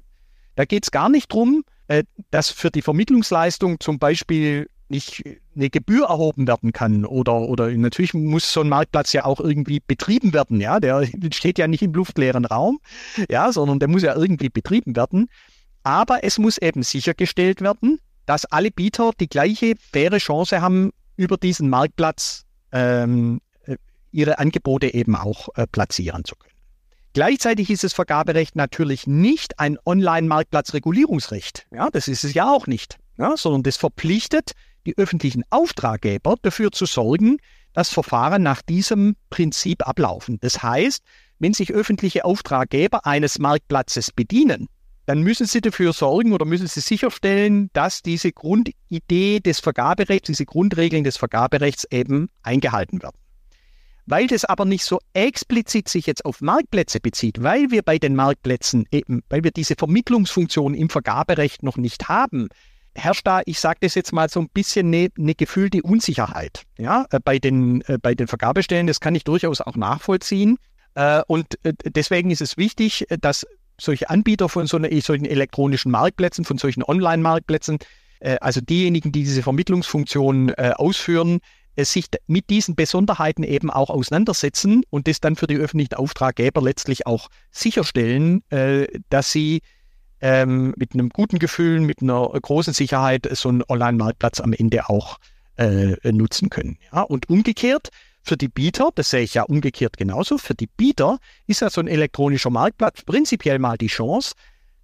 Da 0.55 0.65
geht 0.65 0.83
es 0.83 0.91
gar 0.91 1.09
nicht 1.09 1.31
darum, 1.31 1.63
äh, 1.87 2.03
dass 2.31 2.49
für 2.49 2.71
die 2.71 2.81
Vermittlungsleistung 2.81 3.79
zum 3.79 3.99
Beispiel 3.99 4.69
nicht 4.89 5.23
eine 5.55 5.69
Gebühr 5.69 6.07
erhoben 6.07 6.47
werden 6.47 6.71
kann 6.71 7.05
oder, 7.05 7.41
oder 7.41 7.69
natürlich 7.71 8.13
muss 8.13 8.51
so 8.51 8.61
ein 8.61 8.69
Marktplatz 8.69 9.13
ja 9.13 9.25
auch 9.25 9.39
irgendwie 9.39 9.81
betrieben 9.85 10.33
werden, 10.33 10.61
ja, 10.61 10.79
der 10.79 11.07
steht 11.33 11.57
ja 11.57 11.67
nicht 11.67 11.81
im 11.81 11.93
luftleeren 11.93 12.45
Raum, 12.45 12.79
ja, 13.29 13.51
sondern 13.51 13.79
der 13.79 13.87
muss 13.87 14.03
ja 14.03 14.15
irgendwie 14.15 14.49
betrieben 14.49 14.95
werden. 14.95 15.29
Aber 15.83 16.23
es 16.23 16.39
muss 16.39 16.57
eben 16.57 16.83
sichergestellt 16.83 17.61
werden, 17.61 17.99
dass 18.25 18.45
alle 18.45 18.71
Bieter 18.71 19.11
die 19.19 19.27
gleiche 19.27 19.75
faire 19.77 20.17
Chance 20.17 20.61
haben, 20.61 20.91
über 21.17 21.37
diesen 21.37 21.69
Marktplatz 21.69 22.43
ähm, 22.71 23.39
ihre 24.11 24.39
Angebote 24.39 24.93
eben 24.93 25.15
auch 25.15 25.49
äh, 25.55 25.67
platzieren 25.67 26.23
zu 26.25 26.35
können. 26.35 26.53
Gleichzeitig 27.13 27.69
ist 27.69 27.83
das 27.83 27.93
Vergaberecht 27.93 28.55
natürlich 28.55 29.07
nicht 29.07 29.59
ein 29.59 29.77
Online-Marktplatzregulierungsrecht. 29.85 31.67
Ja, 31.71 31.89
das 31.89 32.07
ist 32.07 32.23
es 32.23 32.33
ja 32.33 32.51
auch 32.51 32.67
nicht, 32.67 32.97
ja, 33.17 33.37
sondern 33.37 33.63
das 33.63 33.77
verpflichtet 33.77 34.51
die 34.85 34.97
öffentlichen 34.97 35.43
Auftraggeber 35.49 36.35
dafür 36.41 36.71
zu 36.71 36.85
sorgen, 36.85 37.37
dass 37.73 37.89
Verfahren 37.89 38.43
nach 38.43 38.61
diesem 38.61 39.15
Prinzip 39.29 39.87
ablaufen. 39.87 40.39
Das 40.41 40.63
heißt, 40.63 41.03
wenn 41.39 41.53
sich 41.53 41.73
öffentliche 41.73 42.23
Auftraggeber 42.25 43.05
eines 43.05 43.39
Marktplatzes 43.39 44.11
bedienen, 44.11 44.67
dann 45.05 45.21
müssen 45.21 45.45
sie 45.45 45.61
dafür 45.61 45.93
sorgen 45.93 46.33
oder 46.33 46.45
müssen 46.45 46.67
sie 46.67 46.79
sicherstellen, 46.79 47.69
dass 47.73 48.01
diese 48.01 48.31
Grundidee 48.31 49.39
des 49.39 49.59
Vergaberechts, 49.59 50.27
diese 50.27 50.45
Grundregeln 50.45 51.03
des 51.03 51.17
Vergaberechts 51.17 51.85
eben 51.91 52.29
eingehalten 52.41 53.03
werden. 53.03 53.17
Weil 54.07 54.27
das 54.27 54.45
aber 54.45 54.65
nicht 54.65 54.85
so 54.85 54.99
explizit 55.13 55.89
sich 55.89 56.05
jetzt 56.05 56.25
auf 56.25 56.41
Marktplätze 56.41 56.99
bezieht, 56.99 57.41
weil 57.41 57.71
wir 57.71 57.81
bei 57.81 57.97
den 57.97 58.15
Marktplätzen 58.15 58.85
eben, 58.91 59.23
weil 59.29 59.43
wir 59.43 59.51
diese 59.51 59.75
Vermittlungsfunktion 59.75 60.73
im 60.73 60.89
Vergaberecht 60.89 61.63
noch 61.63 61.77
nicht 61.77 62.07
haben, 62.07 62.49
herrscht 62.95 63.27
da, 63.27 63.41
ich 63.45 63.59
sage 63.59 63.79
das 63.81 63.95
jetzt 63.95 64.13
mal 64.13 64.29
so 64.29 64.39
ein 64.39 64.49
bisschen 64.49 64.87
eine, 64.87 65.09
eine 65.17 65.35
gefühlte 65.35 65.81
Unsicherheit 65.83 66.63
ja, 66.77 67.05
äh, 67.11 67.19
bei, 67.23 67.39
den, 67.39 67.81
äh, 67.81 67.97
bei 68.01 68.15
den 68.15 68.27
Vergabestellen. 68.27 68.87
Das 68.87 68.99
kann 68.99 69.15
ich 69.15 69.23
durchaus 69.23 69.61
auch 69.61 69.75
nachvollziehen. 69.75 70.57
Äh, 70.95 71.21
und 71.27 71.59
deswegen 71.63 72.31
ist 72.31 72.41
es 72.41 72.57
wichtig, 72.57 73.05
dass 73.21 73.45
solche 73.79 74.09
Anbieter 74.09 74.47
von 74.47 74.67
so 74.67 74.77
einer, 74.77 74.89
solchen 75.01 75.25
elektronischen 75.25 75.91
Marktplätzen, 75.91 76.45
von 76.45 76.57
solchen 76.57 76.83
Online-Marktplätzen, 76.83 77.79
also 78.39 78.61
diejenigen, 78.61 79.11
die 79.11 79.25
diese 79.25 79.43
Vermittlungsfunktion 79.43 80.55
ausführen, 80.55 81.41
sich 81.77 82.05
mit 82.25 82.49
diesen 82.49 82.75
Besonderheiten 82.75 83.43
eben 83.43 83.69
auch 83.69 83.89
auseinandersetzen 83.89 84.83
und 84.89 85.09
das 85.09 85.19
dann 85.19 85.35
für 85.35 85.47
die 85.47 85.57
öffentlichen 85.57 85.95
Auftraggeber 85.95 86.61
letztlich 86.61 87.05
auch 87.05 87.27
sicherstellen, 87.51 88.43
dass 89.09 89.33
sie 89.33 89.61
ähm, 90.25 90.73
mit 90.75 90.95
einem 90.95 91.09
guten 91.09 91.37
Gefühl, 91.37 91.79
mit 91.81 92.01
einer 92.01 92.27
großen 92.27 92.73
Sicherheit 92.73 93.29
so 93.33 93.49
einen 93.49 93.61
Online-Marktplatz 93.69 94.41
am 94.41 94.53
Ende 94.53 94.89
auch 94.89 95.19
äh, 95.57 95.95
nutzen 96.11 96.49
können. 96.49 96.79
Ja? 96.91 97.01
Und 97.03 97.29
umgekehrt, 97.29 97.89
für 98.23 98.35
die 98.35 98.47
Bieter, 98.47 98.89
das 98.95 99.11
sehe 99.11 99.21
ich 99.21 99.35
ja 99.35 99.43
umgekehrt 99.43 99.97
genauso, 99.97 100.39
für 100.39 100.55
die 100.55 100.65
Bieter 100.65 101.19
ist 101.45 101.61
ja 101.61 101.69
so 101.69 101.79
ein 101.79 101.87
elektronischer 101.87 102.49
Marktplatz 102.49 103.03
prinzipiell 103.03 103.59
mal 103.59 103.77
die 103.77 103.85
Chance, 103.85 104.33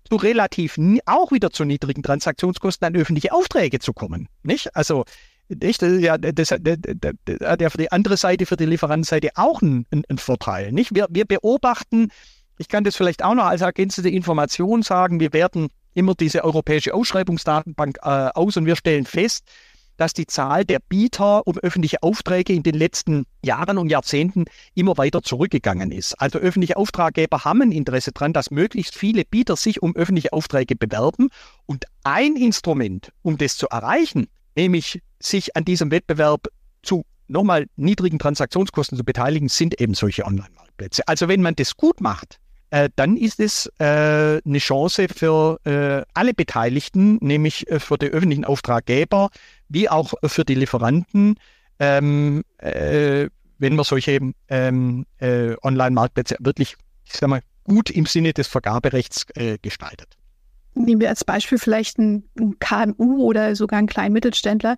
zu 0.07 0.17
relativ 0.17 0.77
auch 1.07 1.31
wieder 1.31 1.49
zu 1.49 1.65
niedrigen 1.65 2.03
Transaktionskosten 2.03 2.85
an 2.85 2.95
öffentliche 2.95 3.33
Aufträge 3.33 3.79
zu 3.79 3.93
kommen. 3.93 4.27
Nicht? 4.43 4.75
Also 4.75 5.05
nicht? 5.49 5.81
Das, 5.81 5.99
ja, 5.99 6.19
das, 6.19 6.49
das, 6.49 6.59
das, 6.61 7.15
hat 7.43 7.61
ja 7.61 7.71
für 7.71 7.79
die 7.79 7.91
andere 7.91 8.15
Seite, 8.15 8.45
für 8.45 8.57
die 8.57 8.65
Lieferantenseite 8.65 9.31
auch 9.33 9.63
einen, 9.63 9.87
einen 9.89 10.19
Vorteil. 10.19 10.71
Nicht? 10.71 10.93
Wir, 10.93 11.07
wir 11.09 11.25
beobachten, 11.25 12.09
ich 12.61 12.67
kann 12.67 12.83
das 12.83 12.95
vielleicht 12.95 13.23
auch 13.23 13.33
noch 13.33 13.45
als 13.45 13.61
ergänzende 13.61 14.11
Information 14.11 14.83
sagen, 14.83 15.19
wir 15.19 15.33
werden 15.33 15.69
immer 15.95 16.13
diese 16.13 16.43
europäische 16.43 16.93
Ausschreibungsdatenbank 16.93 17.97
äh, 18.03 18.29
aus 18.33 18.55
und 18.55 18.65
wir 18.65 18.75
stellen 18.75 19.05
fest, 19.05 19.43
dass 19.97 20.13
die 20.13 20.27
Zahl 20.27 20.63
der 20.63 20.79
Bieter 20.79 21.45
um 21.45 21.57
öffentliche 21.57 22.01
Aufträge 22.01 22.53
in 22.53 22.63
den 22.63 22.75
letzten 22.75 23.25
Jahren 23.43 23.77
und 23.77 23.89
Jahrzehnten 23.89 24.45
immer 24.75 24.97
weiter 24.97 25.21
zurückgegangen 25.23 25.91
ist. 25.91 26.13
Also 26.21 26.39
öffentliche 26.39 26.77
Auftraggeber 26.77 27.43
haben 27.45 27.63
ein 27.63 27.71
Interesse 27.71 28.11
daran, 28.11 28.31
dass 28.31 28.51
möglichst 28.51 28.95
viele 28.95 29.25
Bieter 29.25 29.55
sich 29.55 29.81
um 29.81 29.95
öffentliche 29.95 30.31
Aufträge 30.31 30.75
bewerben. 30.75 31.29
Und 31.65 31.85
ein 32.03 32.35
Instrument, 32.35 33.11
um 33.23 33.37
das 33.37 33.57
zu 33.57 33.67
erreichen, 33.67 34.27
nämlich 34.55 35.01
sich 35.19 35.55
an 35.55 35.65
diesem 35.65 35.91
Wettbewerb 35.91 36.47
zu 36.83 37.05
nochmal 37.27 37.67
niedrigen 37.75 38.19
Transaktionskosten 38.19 38.97
zu 38.97 39.03
beteiligen, 39.03 39.49
sind 39.49 39.79
eben 39.81 39.93
solche 39.93 40.25
Online-Marktplätze. 40.25 41.07
Also 41.07 41.27
wenn 41.27 41.41
man 41.41 41.55
das 41.55 41.75
gut 41.75 42.01
macht, 42.01 42.39
äh, 42.71 42.89
dann 42.95 43.17
ist 43.17 43.39
es 43.39 43.71
äh, 43.79 44.41
eine 44.43 44.57
Chance 44.57 45.07
für 45.13 45.59
äh, 45.65 46.05
alle 46.13 46.33
Beteiligten, 46.33 47.17
nämlich 47.21 47.69
äh, 47.69 47.79
für 47.79 47.97
die 47.97 48.07
öffentlichen 48.07 48.45
Auftraggeber 48.45 49.29
wie 49.67 49.89
auch 49.89 50.13
für 50.23 50.45
die 50.45 50.55
Lieferanten, 50.55 51.35
ähm, 51.79 52.43
äh, 52.57 53.29
wenn 53.59 53.75
man 53.75 53.85
solche 53.85 54.19
ähm, 54.47 55.05
äh, 55.19 55.55
Online-Marktplätze 55.61 56.37
wirklich, 56.39 56.75
ich 57.05 57.13
sag 57.13 57.29
mal, 57.29 57.41
gut 57.65 57.89
im 57.89 58.05
Sinne 58.05 58.33
des 58.33 58.47
Vergaberechts 58.47 59.27
gestaltet. 59.61 60.17
Nehmen 60.73 60.99
wir 60.99 61.09
als 61.09 61.23
Beispiel 61.23 61.59
vielleicht 61.59 61.99
ein 61.99 62.23
KMU 62.59 63.23
oder 63.23 63.55
sogar 63.55 63.77
einen 63.77 63.87
kleinen 63.87 64.13
Mittelständler, 64.13 64.77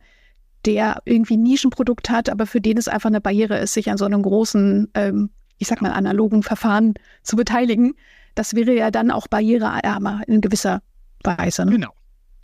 der 0.66 1.02
irgendwie 1.06 1.38
ein 1.38 1.44
Nischenprodukt 1.44 2.10
hat, 2.10 2.30
aber 2.30 2.46
für 2.46 2.60
den 2.60 2.78
es 2.78 2.90
einfach 2.90 3.10
eine 3.10 3.22
Barriere 3.22 3.58
ist, 3.58 3.74
sich 3.74 3.90
an 3.90 3.98
so 3.98 4.04
einem 4.04 4.22
großen, 4.22 4.90
ähm, 4.96 5.30
ich 5.58 5.68
sag 5.68 5.82
mal, 5.82 5.92
analogen 5.92 6.44
Verfahren 6.44 6.96
zu 7.22 7.36
beteiligen. 7.36 7.96
Das 8.36 8.56
wäre 8.56 8.74
ja 8.74 8.92
dann 8.92 9.12
auch 9.12 9.28
barriereärmer 9.28 10.22
in 10.28 10.42
gewisser 10.42 10.82
Weise. 11.24 11.66
Ne? 11.66 11.72
Genau, 11.72 11.92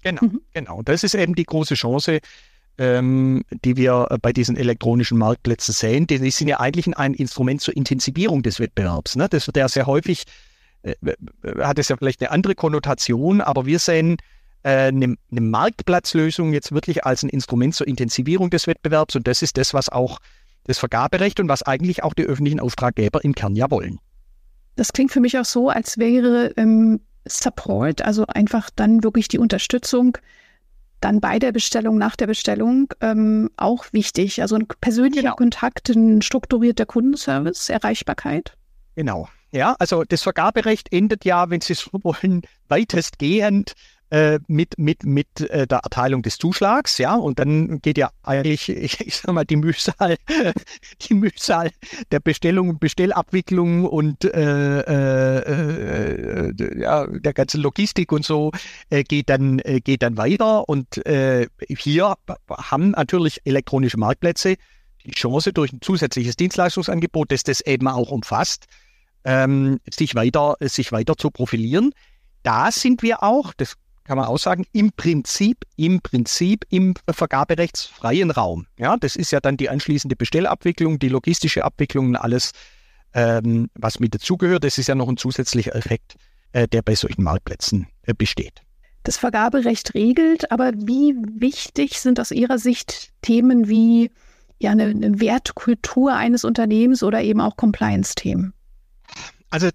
genau, 0.04 0.24
mhm. 0.24 0.42
genau. 0.54 0.82
Das 0.84 1.04
ist 1.04 1.16
eben 1.16 1.36
die 1.36 1.46
große 1.46 1.76
Chance, 1.76 2.20
ähm, 2.78 3.44
die 3.66 3.76
wir 3.76 4.08
bei 4.22 4.32
diesen 4.32 4.56
elektronischen 4.56 5.18
Marktplätzen 5.18 5.74
sehen. 5.74 6.08
Die 6.08 6.30
sind 6.32 6.48
ja 6.48 6.60
eigentlich 6.60 6.96
ein 6.98 7.14
Instrument 7.14 7.62
zur 7.62 7.76
Intensivierung 7.76 8.44
des 8.44 8.60
Wettbewerbs. 8.60 9.16
Ne? 9.16 9.28
Das 9.30 9.48
wird 9.48 9.58
ja 9.58 9.68
sehr 9.68 9.88
häufig 9.88 10.26
äh, 10.84 10.96
hat 11.60 11.80
es 11.80 11.90
ja 11.90 11.98
vielleicht 11.98 12.22
eine 12.22 12.32
andere 12.32 12.56
Konnotation, 12.56 13.42
aber 13.42 13.66
wir 13.66 13.80
sehen 13.80 14.18
äh, 14.64 14.88
eine, 14.88 15.16
eine 15.32 15.42
Marktplatzlösung 15.42 16.54
jetzt 16.54 16.72
wirklich 16.72 17.06
als 17.06 17.24
ein 17.24 17.30
Instrument 17.30 17.76
zur 17.76 17.88
Intensivierung 17.88 18.50
des 18.50 18.68
Wettbewerbs 18.68 19.16
und 19.16 19.28
das 19.28 19.42
ist 19.42 19.58
das, 19.58 19.74
was 19.74 19.90
auch 19.90 20.20
das 20.70 20.78
Vergaberecht 20.78 21.40
und 21.40 21.50
was 21.50 21.64
eigentlich 21.64 22.04
auch 22.04 22.14
die 22.14 22.24
öffentlichen 22.24 22.60
Auftraggeber 22.60 23.24
im 23.24 23.36
Kern 23.36 23.56
ja 23.56 23.70
wollen. 23.70 24.00
Das 24.76 24.94
klingt 24.94 25.12
für 25.12 25.20
mich 25.20 25.38
auch 25.38 25.46
so, 25.46 25.70
als 25.70 25.98
wäre 25.98 26.54
ähm, 26.56 27.02
Support, 27.28 28.02
also 28.02 28.26
einfach 28.28 28.70
dann 28.76 29.04
wirklich 29.04 29.28
die 29.28 29.40
Unterstützung 29.40 30.18
dann 31.02 31.22
bei 31.22 31.40
der 31.40 31.52
Bestellung, 31.52 31.98
nach 31.98 32.16
der 32.16 32.28
Bestellung 32.28 32.94
ähm, 33.02 33.50
auch 33.58 33.86
wichtig. 33.94 34.42
Also 34.42 34.56
ein 34.56 34.68
persönlicher 34.82 35.22
genau. 35.22 35.36
Kontakt, 35.36 35.90
ein 35.90 36.22
strukturierter 36.22 36.86
Kundenservice, 36.86 37.70
Erreichbarkeit. 37.70 38.56
Genau. 38.96 39.28
Ja, 39.52 39.76
also 39.80 40.04
das 40.04 40.22
Vergaberecht 40.22 40.92
endet 40.94 41.26
ja, 41.26 41.50
wenn 41.50 41.62
Sie 41.62 41.74
so 41.74 41.90
wollen, 42.04 42.44
weitestgehend 42.68 43.74
äh, 44.12 44.40
mit, 44.48 44.80
mit, 44.80 45.04
mit 45.04 45.42
äh, 45.42 45.68
der 45.68 45.80
Erteilung 45.80 46.24
des 46.24 46.40
Zuschlags, 46.40 46.98
ja, 46.98 47.16
und 47.16 47.38
dann 47.38 47.80
geht 47.80 48.00
ja 48.00 48.10
eigentlich, 48.24 48.70
ich, 48.70 49.00
ich 49.02 49.16
sag 49.16 49.34
mal, 49.34 49.46
die 49.46 49.56
Mühsal, 49.56 50.18
die 51.02 51.14
Mühsal 51.14 51.70
der 52.12 52.20
Bestellung 52.20 52.70
und 52.70 52.80
Bestellabwicklung 52.80 53.86
und 53.86 54.26
äh, 54.26 54.80
äh, 54.80 56.54
ja, 56.80 57.06
der 57.06 57.34
ganze 57.34 57.60
Logistik 57.60 58.12
und 58.12 58.26
so 58.26 58.52
geht 58.90 59.30
dann 59.30 59.58
geht 59.58 60.02
dann 60.02 60.18
weiter 60.18 60.68
und 60.68 61.02
hier 61.06 62.16
haben 62.50 62.92
natürlich 62.92 63.42
elektronische 63.46 63.98
Marktplätze 63.98 64.56
die 65.06 65.12
Chance 65.12 65.54
durch 65.54 65.72
ein 65.72 65.82
zusätzliches 65.82 66.36
Dienstleistungsangebot, 66.36 67.32
das 67.32 67.44
das 67.44 67.62
eben 67.62 67.88
auch 67.88 68.12
umfasst, 68.12 68.66
ähm, 69.24 69.80
sich 69.90 70.16
weiter 70.16 70.56
sich 70.62 70.92
weiter 70.92 71.16
zu 71.16 71.30
profilieren. 71.30 71.94
Da 72.44 72.72
sind 72.72 73.04
wir 73.04 73.24
auch, 73.24 73.54
das 73.54 73.76
kann 74.10 74.18
man 74.18 74.26
auch 74.26 74.40
sagen, 74.40 74.66
im 74.72 74.92
Prinzip, 74.92 75.66
im 75.76 76.02
Prinzip 76.02 76.66
im 76.72 76.96
vergaberechtsfreien 77.08 78.32
Raum. 78.32 78.66
Ja, 78.80 78.98
das 78.98 79.16
ist 79.16 79.30
ja 79.30 79.40
dann 79.40 79.56
die 79.56 79.70
anschließende 79.70 80.16
Bestellabwicklung, 80.16 80.98
die 80.98 81.10
logistische 81.10 81.64
Abwicklung 81.64 82.08
und 82.08 82.16
alles, 82.16 82.54
ähm, 83.14 83.70
was 83.76 84.00
mit 84.00 84.16
dazugehört. 84.16 84.64
Das 84.64 84.80
ist 84.80 84.88
ja 84.88 84.96
noch 84.96 85.10
ein 85.10 85.18
zusätzlicher 85.18 85.76
Effekt, 85.76 86.16
äh, 86.54 86.68
der 86.68 86.82
bei 86.82 86.96
solchen 86.96 87.22
Marktplätzen 87.22 87.86
äh, 88.02 88.16
besteht. 88.16 88.64
Das 89.04 89.18
Vergaberecht 89.18 89.94
regelt, 89.94 90.52
aber 90.52 90.72
wie 90.74 91.14
wichtig 91.40 92.00
sind 92.00 92.20
aus 92.20 92.32
Ihrer 92.32 92.58
Sicht 92.58 93.12
Themen 93.22 93.70
wie 93.70 94.10
ja, 94.58 94.72
eine, 94.72 94.86
eine 94.86 95.20
Wertkultur 95.20 96.16
eines 96.16 96.44
Unternehmens 96.44 97.04
oder 97.04 97.22
eben 97.22 97.42
auch 97.42 97.58
Compliance-Themen? 97.58 98.56
Also 99.52 99.70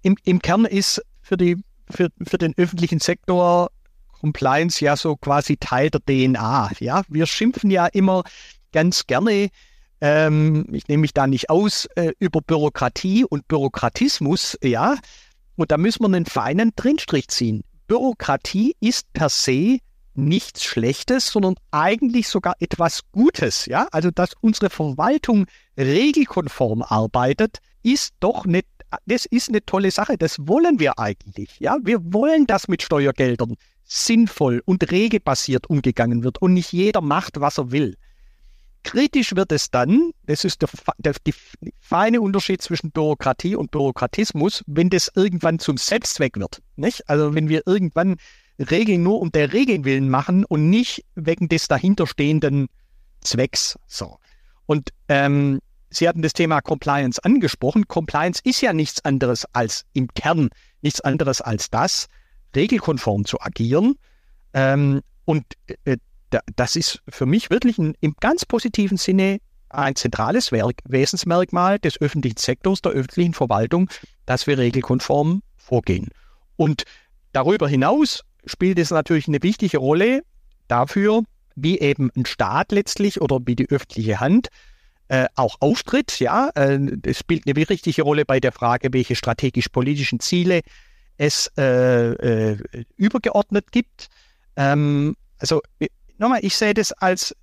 im, 0.00 0.16
im 0.24 0.40
Kern 0.40 0.64
ist 0.64 1.02
für 1.20 1.36
die 1.36 1.58
für, 1.90 2.08
für 2.26 2.38
den 2.38 2.54
öffentlichen 2.56 3.00
Sektor 3.00 3.70
Compliance 4.20 4.84
ja 4.84 4.96
so 4.96 5.16
quasi 5.16 5.56
Teil 5.56 5.90
der 5.90 6.00
DNA. 6.00 6.70
Ja, 6.80 7.02
wir 7.08 7.26
schimpfen 7.26 7.70
ja 7.70 7.86
immer 7.86 8.24
ganz 8.72 9.06
gerne, 9.06 9.48
ähm, 10.00 10.66
ich 10.72 10.88
nehme 10.88 11.02
mich 11.02 11.14
da 11.14 11.26
nicht 11.26 11.50
aus, 11.50 11.86
äh, 11.96 12.12
über 12.18 12.40
Bürokratie 12.40 13.24
und 13.24 13.48
Bürokratismus, 13.48 14.58
ja. 14.62 14.96
Und 15.56 15.70
da 15.70 15.78
müssen 15.78 16.02
wir 16.02 16.06
einen 16.06 16.26
feinen 16.26 16.72
Drinstrich 16.76 17.28
ziehen. 17.28 17.62
Bürokratie 17.86 18.76
ist 18.80 19.10
per 19.12 19.28
se 19.28 19.78
nichts 20.14 20.64
Schlechtes, 20.64 21.28
sondern 21.28 21.56
eigentlich 21.70 22.28
sogar 22.28 22.54
etwas 22.58 23.00
Gutes. 23.12 23.66
Ja, 23.66 23.86
also 23.92 24.10
dass 24.10 24.30
unsere 24.40 24.70
Verwaltung 24.70 25.46
regelkonform 25.78 26.82
arbeitet, 26.82 27.58
ist 27.82 28.14
doch 28.20 28.44
nicht 28.44 28.66
das 29.06 29.26
ist 29.26 29.48
eine 29.48 29.64
tolle 29.64 29.90
Sache. 29.90 30.16
Das 30.16 30.36
wollen 30.40 30.78
wir 30.80 30.98
eigentlich. 30.98 31.58
Ja, 31.60 31.76
wir 31.82 32.00
wollen, 32.12 32.46
dass 32.46 32.68
mit 32.68 32.82
Steuergeldern 32.82 33.56
sinnvoll 33.84 34.62
und 34.64 34.90
regelbasiert 34.90 35.68
umgegangen 35.68 36.24
wird 36.24 36.42
und 36.42 36.54
nicht 36.54 36.72
jeder 36.72 37.00
macht, 37.00 37.40
was 37.40 37.58
er 37.58 37.70
will. 37.70 37.96
Kritisch 38.82 39.34
wird 39.34 39.50
es 39.50 39.70
dann, 39.70 40.12
das 40.26 40.44
ist 40.44 40.62
der, 40.62 40.68
der 40.98 41.14
die, 41.26 41.34
feine 41.80 42.20
Unterschied 42.20 42.62
zwischen 42.62 42.92
Bürokratie 42.92 43.56
und 43.56 43.72
Bürokratismus, 43.72 44.62
wenn 44.66 44.90
das 44.90 45.10
irgendwann 45.14 45.58
zum 45.58 45.76
Selbstzweck 45.76 46.36
wird. 46.36 46.62
Nicht? 46.76 47.08
Also 47.08 47.34
wenn 47.34 47.48
wir 47.48 47.62
irgendwann 47.66 48.16
Regeln 48.58 49.02
nur 49.02 49.20
um 49.20 49.32
der 49.32 49.52
Regeln 49.52 49.84
willen 49.84 50.08
machen 50.08 50.44
und 50.44 50.70
nicht 50.70 51.04
wegen 51.14 51.48
des 51.48 51.68
dahinterstehenden 51.68 52.68
Zwecks. 53.22 53.76
So. 53.86 54.18
Und 54.66 54.90
ähm, 55.08 55.60
Sie 55.90 56.08
hatten 56.08 56.22
das 56.22 56.32
Thema 56.32 56.60
Compliance 56.60 57.22
angesprochen. 57.24 57.86
Compliance 57.88 58.40
ist 58.44 58.60
ja 58.60 58.72
nichts 58.72 59.04
anderes 59.04 59.46
als 59.52 59.84
im 59.92 60.08
Kern 60.08 60.50
nichts 60.82 61.00
anderes 61.00 61.40
als 61.40 61.70
das, 61.70 62.06
regelkonform 62.54 63.24
zu 63.24 63.40
agieren. 63.40 63.96
Ähm, 64.52 65.02
und 65.24 65.44
äh, 65.84 65.96
das 66.56 66.76
ist 66.76 67.02
für 67.08 67.26
mich 67.26 67.50
wirklich 67.50 67.78
ein, 67.78 67.94
im 68.00 68.14
ganz 68.20 68.44
positiven 68.44 68.96
Sinne 68.96 69.38
ein 69.68 69.96
zentrales 69.96 70.52
Werk, 70.52 70.80
Wesensmerkmal 70.84 71.78
des 71.78 72.00
öffentlichen 72.00 72.38
Sektors, 72.38 72.82
der 72.82 72.92
öffentlichen 72.92 73.34
Verwaltung, 73.34 73.90
dass 74.24 74.46
wir 74.46 74.58
regelkonform 74.58 75.42
vorgehen. 75.56 76.08
Und 76.56 76.84
darüber 77.32 77.68
hinaus 77.68 78.22
spielt 78.44 78.78
es 78.78 78.90
natürlich 78.90 79.28
eine 79.28 79.42
wichtige 79.42 79.78
Rolle 79.78 80.22
dafür, 80.68 81.22
wie 81.56 81.78
eben 81.80 82.10
ein 82.16 82.26
Staat 82.26 82.72
letztlich 82.72 83.20
oder 83.20 83.40
wie 83.44 83.56
die 83.56 83.68
öffentliche 83.68 84.20
Hand 84.20 84.48
äh, 85.08 85.26
auch 85.34 85.56
auftritt. 85.60 86.18
Ja, 86.20 86.50
äh, 86.54 86.78
es 87.04 87.18
spielt 87.18 87.46
eine 87.46 87.56
wichtige 87.56 88.02
Rolle 88.02 88.24
bei 88.24 88.40
der 88.40 88.52
Frage, 88.52 88.92
welche 88.92 89.16
strategisch-politischen 89.16 90.20
Ziele 90.20 90.60
es 91.16 91.50
äh, 91.56 92.52
äh, 92.52 92.84
übergeordnet 92.96 93.72
gibt. 93.72 94.08
Ähm, 94.56 95.16
also 95.38 95.62
nochmal, 96.18 96.40
ich 96.42 96.56
sehe 96.56 96.74
das 96.74 96.92
als, 96.92 97.34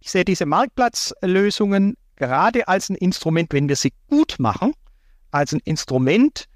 ich 0.00 0.10
sehe 0.10 0.24
diese 0.24 0.46
Marktplatzlösungen 0.46 1.96
gerade 2.16 2.68
als 2.68 2.90
ein 2.90 2.96
Instrument, 2.96 3.52
wenn 3.52 3.68
wir 3.68 3.76
sie 3.76 3.92
gut 4.08 4.36
machen, 4.38 4.72
als 5.30 5.52
ein 5.52 5.60
Instrument, 5.64 6.46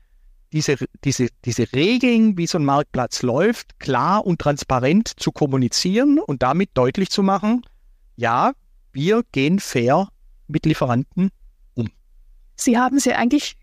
diese, 0.52 0.76
diese, 1.04 1.28
diese 1.44 1.72
Regeln, 1.72 2.38
wie 2.38 2.46
so 2.46 2.58
ein 2.58 2.64
Marktplatz 2.64 3.22
läuft, 3.22 3.78
klar 3.78 4.24
und 4.24 4.40
transparent 4.40 5.12
zu 5.20 5.30
kommunizieren 5.30 6.18
und 6.18 6.42
damit 6.42 6.70
deutlich 6.74 7.10
zu 7.10 7.22
machen, 7.22 7.62
ja, 8.16 8.52
wir 8.92 9.22
gehen 9.32 9.58
fair 9.58 10.08
mit 10.48 10.66
Lieferanten 10.66 11.30
um? 11.74 11.88
Sie 12.56 12.78
haben 12.78 12.96
es 12.96 13.04
ja 13.04 13.16
eigentlich 13.16 13.56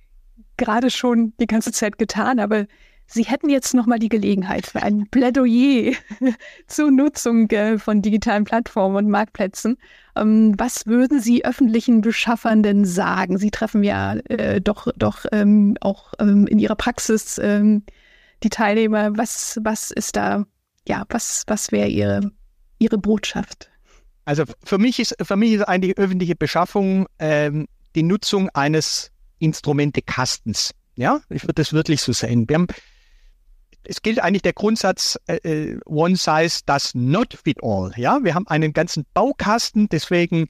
gerade 0.57 0.89
schon 0.89 1.33
die 1.39 1.47
ganze 1.47 1.71
Zeit 1.71 1.97
getan, 1.97 2.39
aber 2.39 2.65
Sie 3.07 3.23
hätten 3.23 3.49
jetzt 3.49 3.73
noch 3.75 3.85
mal 3.85 3.99
die 3.99 4.09
Gelegenheit 4.09 4.65
für 4.65 4.81
ein 4.81 5.07
Plädoyer 5.11 5.93
zur 6.67 6.91
Nutzung 6.91 7.49
äh, 7.51 7.77
von 7.77 8.01
digitalen 8.01 8.45
Plattformen 8.45 8.95
und 8.95 9.09
Marktplätzen. 9.09 9.77
Ähm, 10.15 10.55
was 10.57 10.87
würden 10.87 11.19
Sie 11.19 11.45
öffentlichen 11.45 12.01
Beschaffern 12.01 12.63
denn 12.63 12.83
sagen? 12.83 13.37
Sie 13.37 13.51
treffen 13.51 13.83
ja 13.83 14.15
äh, 14.29 14.59
doch, 14.59 14.87
doch 14.97 15.25
ähm, 15.31 15.77
auch 15.81 16.13
ähm, 16.19 16.47
in 16.47 16.57
Ihrer 16.57 16.75
Praxis 16.75 17.37
ähm, 17.37 17.83
die 18.41 18.49
Teilnehmer. 18.49 19.15
Was, 19.17 19.59
was 19.61 19.91
ist 19.91 20.15
da, 20.15 20.45
ja, 20.87 21.03
was, 21.09 21.43
was 21.45 21.71
wäre 21.71 21.87
Ihre, 21.87 22.31
Ihre 22.79 22.97
Botschaft? 22.97 23.69
Also 24.25 24.43
für 24.63 24.79
mich 24.79 24.99
ist, 24.99 25.15
für 25.21 25.35
mich 25.35 25.53
ist 25.53 25.61
eigentlich 25.61 25.97
öffentliche 25.97 26.35
Beschaffung 26.35 27.07
ähm, 27.19 27.67
die 27.93 28.03
Nutzung 28.03 28.49
eines 28.49 29.11
Instrumentekastens. 29.39 30.71
Ja, 30.95 31.21
ich 31.29 31.43
würde 31.43 31.55
das 31.55 31.73
wirklich 31.73 32.01
so 32.01 32.11
sehen. 32.11 32.49
Wir 32.49 32.55
haben, 32.55 32.67
es 33.83 34.01
gilt 34.01 34.19
eigentlich 34.19 34.41
der 34.41 34.53
Grundsatz 34.53 35.19
äh, 35.27 35.35
äh, 35.35 35.79
One 35.85 36.15
Size 36.15 36.61
does 36.65 36.95
not 36.95 37.37
fit 37.43 37.57
all. 37.61 37.91
Ja, 37.97 38.19
wir 38.23 38.33
haben 38.33 38.47
einen 38.47 38.73
ganzen 38.73 39.05
Baukasten, 39.13 39.89
deswegen 39.89 40.47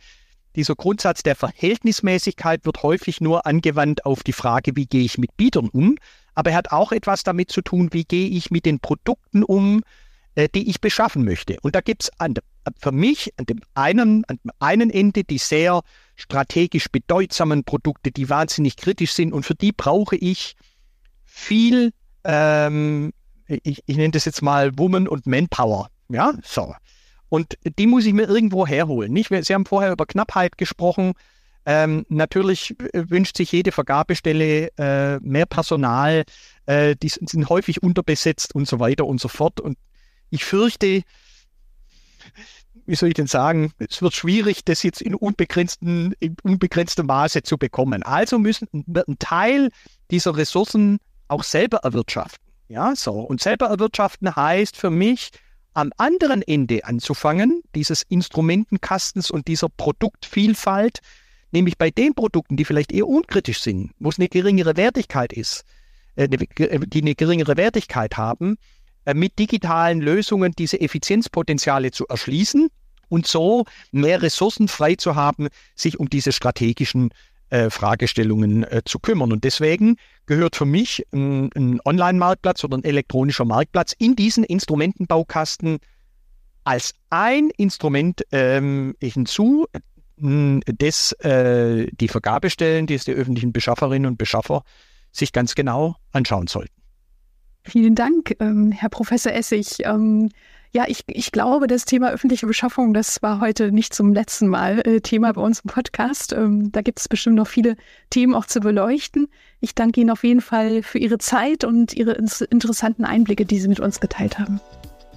dieser 0.55 0.75
Grundsatz 0.75 1.21
der 1.23 1.35
Verhältnismäßigkeit 1.35 2.65
wird 2.65 2.81
häufig 2.81 3.19
nur 3.19 3.45
angewandt 3.45 4.05
auf 4.05 4.23
die 4.23 4.31
Frage, 4.31 4.75
wie 4.75 4.85
gehe 4.85 5.03
ich 5.03 5.17
mit 5.17 5.35
Bietern 5.35 5.67
um. 5.67 5.97
Aber 6.33 6.51
er 6.51 6.57
hat 6.57 6.71
auch 6.71 6.93
etwas 6.93 7.23
damit 7.23 7.51
zu 7.51 7.61
tun, 7.61 7.89
wie 7.91 8.05
gehe 8.05 8.29
ich 8.29 8.51
mit 8.51 8.65
den 8.65 8.79
Produkten 8.79 9.43
um, 9.43 9.83
äh, 10.35 10.47
die 10.47 10.69
ich 10.69 10.79
beschaffen 10.79 11.25
möchte. 11.25 11.57
Und 11.61 11.75
da 11.75 11.81
gibt 11.81 12.03
es 12.03 12.11
für 12.79 12.91
mich 12.91 13.33
an 13.37 13.45
dem 13.45 13.61
einen, 13.73 14.25
an 14.25 14.39
dem 14.43 14.51
einen 14.59 14.89
Ende 14.89 15.23
die 15.23 15.37
sehr 15.37 15.81
strategisch 16.15 16.89
bedeutsamen 16.89 17.63
Produkte, 17.63 18.11
die 18.11 18.29
wahnsinnig 18.29 18.77
kritisch 18.77 19.13
sind 19.13 19.33
und 19.33 19.45
für 19.45 19.55
die 19.55 19.71
brauche 19.71 20.15
ich 20.15 20.55
viel, 21.25 21.91
ähm, 22.23 23.11
ich, 23.47 23.83
ich 23.85 23.97
nenne 23.97 24.11
das 24.11 24.25
jetzt 24.25 24.41
mal 24.41 24.77
Woman 24.77 25.07
und 25.07 25.27
Manpower. 25.27 25.89
Ja, 26.09 26.33
so. 26.43 26.73
Und 27.29 27.57
die 27.77 27.87
muss 27.87 28.05
ich 28.05 28.13
mir 28.13 28.29
irgendwo 28.29 28.65
herholen. 28.65 29.11
Nicht? 29.11 29.29
Sie 29.29 29.53
haben 29.53 29.65
vorher 29.65 29.91
über 29.91 30.05
Knappheit 30.05 30.57
gesprochen. 30.57 31.13
Ähm, 31.65 32.05
natürlich 32.09 32.75
wünscht 32.93 33.37
sich 33.37 33.51
jede 33.51 33.71
Vergabestelle 33.71 34.69
äh, 34.77 35.19
mehr 35.19 35.47
Personal. 35.47 36.23
Äh, 36.67 36.95
die 36.95 37.09
sind 37.09 37.49
häufig 37.49 37.81
unterbesetzt 37.81 38.53
und 38.53 38.67
so 38.67 38.79
weiter 38.79 39.05
und 39.05 39.19
so 39.19 39.27
fort. 39.27 39.59
Und 39.59 39.77
ich 40.29 40.45
fürchte, 40.45 41.01
wie 42.85 42.95
soll 42.95 43.09
ich 43.09 43.15
denn 43.15 43.27
sagen, 43.27 43.71
es 43.77 44.01
wird 44.01 44.13
schwierig, 44.13 44.63
das 44.65 44.83
jetzt 44.83 45.01
in, 45.01 45.15
unbegrenzten, 45.15 46.13
in 46.19 46.35
unbegrenztem 46.43 47.05
Maße 47.05 47.43
zu 47.43 47.57
bekommen. 47.57 48.03
Also 48.03 48.39
müssen 48.39 48.67
wird 48.71 49.07
ein 49.07 49.19
Teil 49.19 49.69
dieser 50.11 50.35
Ressourcen 50.37 50.99
auch 51.27 51.43
selber 51.43 51.77
erwirtschaften. 51.77 52.43
Ja, 52.67 52.95
so. 52.95 53.13
Und 53.13 53.41
selber 53.41 53.67
erwirtschaften 53.67 54.35
heißt 54.35 54.77
für 54.77 54.89
mich, 54.89 55.31
am 55.73 55.91
anderen 55.97 56.41
Ende 56.41 56.85
anzufangen, 56.85 57.61
dieses 57.75 58.03
Instrumentenkastens 58.03 59.29
und 59.29 59.47
dieser 59.47 59.67
Produktvielfalt, 59.67 60.99
nämlich 61.51 61.77
bei 61.77 61.91
den 61.91 62.15
Produkten, 62.15 62.55
die 62.55 62.65
vielleicht 62.65 62.93
eher 62.93 63.07
unkritisch 63.07 63.61
sind, 63.61 63.91
wo 63.99 64.09
es 64.09 64.17
eine 64.17 64.29
geringere 64.29 64.77
Wertigkeit 64.77 65.33
ist, 65.33 65.65
äh, 66.15 66.29
die 66.29 67.01
eine 67.01 67.15
geringere 67.15 67.57
Wertigkeit 67.57 68.15
haben, 68.15 68.57
mit 69.13 69.37
digitalen 69.37 70.01
Lösungen 70.01 70.53
diese 70.57 70.79
Effizienzpotenziale 70.81 71.91
zu 71.91 72.07
erschließen 72.07 72.69
und 73.09 73.27
so 73.27 73.65
mehr 73.91 74.21
Ressourcen 74.21 74.67
frei 74.67 74.95
zu 74.95 75.15
haben, 75.15 75.47
sich 75.75 75.99
um 75.99 76.09
diese 76.09 76.31
strategischen 76.31 77.11
äh, 77.49 77.69
Fragestellungen 77.69 78.63
äh, 78.63 78.81
zu 78.85 78.99
kümmern. 78.99 79.31
Und 79.31 79.43
deswegen 79.43 79.97
gehört 80.25 80.55
für 80.55 80.65
mich 80.65 81.05
ein, 81.13 81.79
Online-Marktplatz 81.85 82.63
oder 82.63 82.77
ein 82.77 82.83
elektronischer 82.83 83.45
Marktplatz 83.45 83.93
in 83.97 84.15
diesen 84.15 84.43
Instrumentenbaukasten 84.43 85.77
als 86.63 86.95
ein 87.11 87.51
Instrument 87.57 88.23
ähm, 88.31 88.95
hinzu, 88.99 89.67
das 90.17 91.11
äh, 91.19 91.87
die 91.91 92.07
Vergabestellen, 92.07 92.87
die 92.87 92.95
es 92.95 93.05
die 93.05 93.11
öffentlichen 93.11 93.53
Beschafferinnen 93.53 94.07
und 94.09 94.17
Beschaffer 94.17 94.63
sich 95.11 95.31
ganz 95.31 95.53
genau 95.53 95.97
anschauen 96.11 96.47
sollten. 96.47 96.73
Vielen 97.67 97.95
Dank, 97.95 98.35
ähm, 98.39 98.71
Herr 98.71 98.89
Professor 98.89 99.33
Essig. 99.33 99.79
Ähm, 99.79 100.29
ja, 100.71 100.85
ich, 100.87 101.03
ich 101.07 101.31
glaube, 101.31 101.67
das 101.67 101.85
Thema 101.85 102.11
öffentliche 102.11 102.45
Beschaffung, 102.45 102.93
das 102.93 103.21
war 103.23 103.39
heute 103.39 103.71
nicht 103.71 103.93
zum 103.93 104.13
letzten 104.13 104.47
Mal 104.47 104.85
äh, 104.85 105.01
Thema 105.01 105.31
bei 105.33 105.41
uns 105.41 105.61
im 105.61 105.71
Podcast. 105.71 106.31
Ähm, 106.33 106.71
da 106.71 106.81
gibt 106.81 106.99
es 106.99 107.07
bestimmt 107.07 107.37
noch 107.37 107.47
viele 107.47 107.75
Themen 108.09 108.35
auch 108.35 108.45
zu 108.45 108.59
beleuchten. 108.59 109.27
Ich 109.61 109.73
danke 109.73 110.01
Ihnen 110.01 110.11
auf 110.11 110.23
jeden 110.23 110.41
Fall 110.41 110.83
für 110.83 110.99
Ihre 110.99 111.17
Zeit 111.17 111.63
und 111.63 111.93
Ihre 111.93 112.11
interessanten 112.49 113.03
Einblicke, 113.03 113.45
die 113.45 113.59
Sie 113.59 113.67
mit 113.67 113.79
uns 113.79 113.99
geteilt 113.99 114.37
haben. 114.37 114.59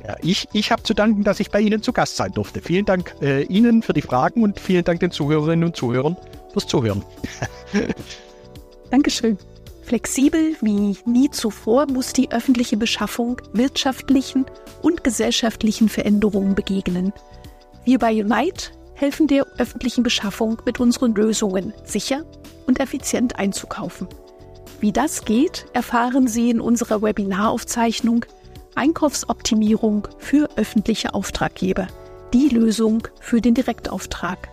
Ja, 0.07 0.16
ich 0.22 0.49
ich 0.53 0.70
habe 0.70 0.84
zu 0.84 0.94
danken, 0.94 1.24
dass 1.24 1.40
ich 1.40 1.51
bei 1.51 1.61
Ihnen 1.61 1.82
zu 1.82 1.92
Gast 1.92 2.16
sein 2.16 2.32
durfte. 2.32 2.62
Vielen 2.62 2.86
Dank 2.86 3.14
äh, 3.20 3.42
Ihnen 3.42 3.82
für 3.82 3.92
die 3.92 4.03
Fragen 4.03 4.42
und 4.42 4.59
vielen 4.59 4.84
Dank 4.84 5.01
den 5.01 5.11
Zuhörerinnen 5.11 5.66
und 5.66 5.76
Zuhörern 5.76 6.16
fürs 6.53 6.66
Zuhören. 6.66 7.03
Dankeschön. 8.90 9.36
Flexibel 9.89 10.55
wie 10.61 10.99
nie 11.07 11.30
zuvor 11.30 11.86
muss 11.91 12.12
die 12.12 12.30
öffentliche 12.30 12.76
Beschaffung 12.76 13.41
wirtschaftlichen 13.55 14.45
und 14.82 15.03
gesellschaftlichen 15.03 15.89
Veränderungen 15.89 16.55
begegnen. 16.55 17.14
Wir 17.86 17.99
bei 17.99 18.12
Unite 18.22 18.72
helfen 18.93 19.28
der 19.28 19.47
öffentlichen 19.57 20.03
Beschaffung 20.03 20.61
mit 20.66 20.78
unseren 20.78 21.14
Lösungen 21.14 21.72
sicher 21.84 22.26
und 22.66 22.80
effizient 22.80 23.36
einzukaufen. 23.36 24.09
Wie 24.78 24.93
das 24.93 25.24
geht, 25.24 25.64
erfahren 25.72 26.28
Sie 26.28 26.51
in 26.51 26.61
unserer 26.61 27.01
Webinaraufzeichnung 27.01 28.26
Einkaufsoptimierung 28.74 30.07
für 30.18 30.51
öffentliche 30.57 31.14
Auftraggeber. 31.14 31.86
Die 32.34 32.51
Lösung 32.51 33.09
für 33.20 33.41
den 33.41 33.55
Direktauftrag. 33.55 34.51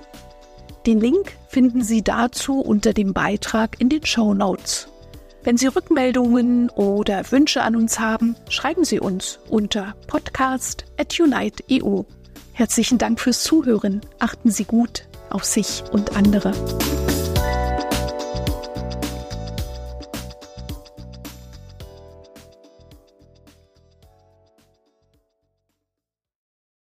Den 0.85 1.01
Link 1.01 1.33
finden 1.49 1.83
Sie 1.83 2.03
dazu 2.03 2.61
unter 2.61 2.93
dem 2.93 3.11
Beitrag 3.11 3.81
in 3.81 3.89
den 3.89 4.05
Show 4.05 4.33
Notes. 4.33 4.87
Wenn 5.45 5.57
Sie 5.57 5.67
Rückmeldungen 5.67 6.71
oder 6.71 7.31
Wünsche 7.31 7.61
an 7.61 7.75
uns 7.75 7.99
haben, 7.99 8.35
schreiben 8.49 8.83
Sie 8.83 8.99
uns 8.99 9.37
unter 9.47 9.93
podcast.unite.eu. 10.07 12.01
Herzlichen 12.51 12.97
Dank 12.97 13.19
fürs 13.19 13.43
Zuhören. 13.43 14.01
Achten 14.17 14.49
Sie 14.49 14.65
gut 14.65 15.07
auf 15.29 15.43
sich 15.43 15.83
und 15.91 16.17
andere. 16.17 16.51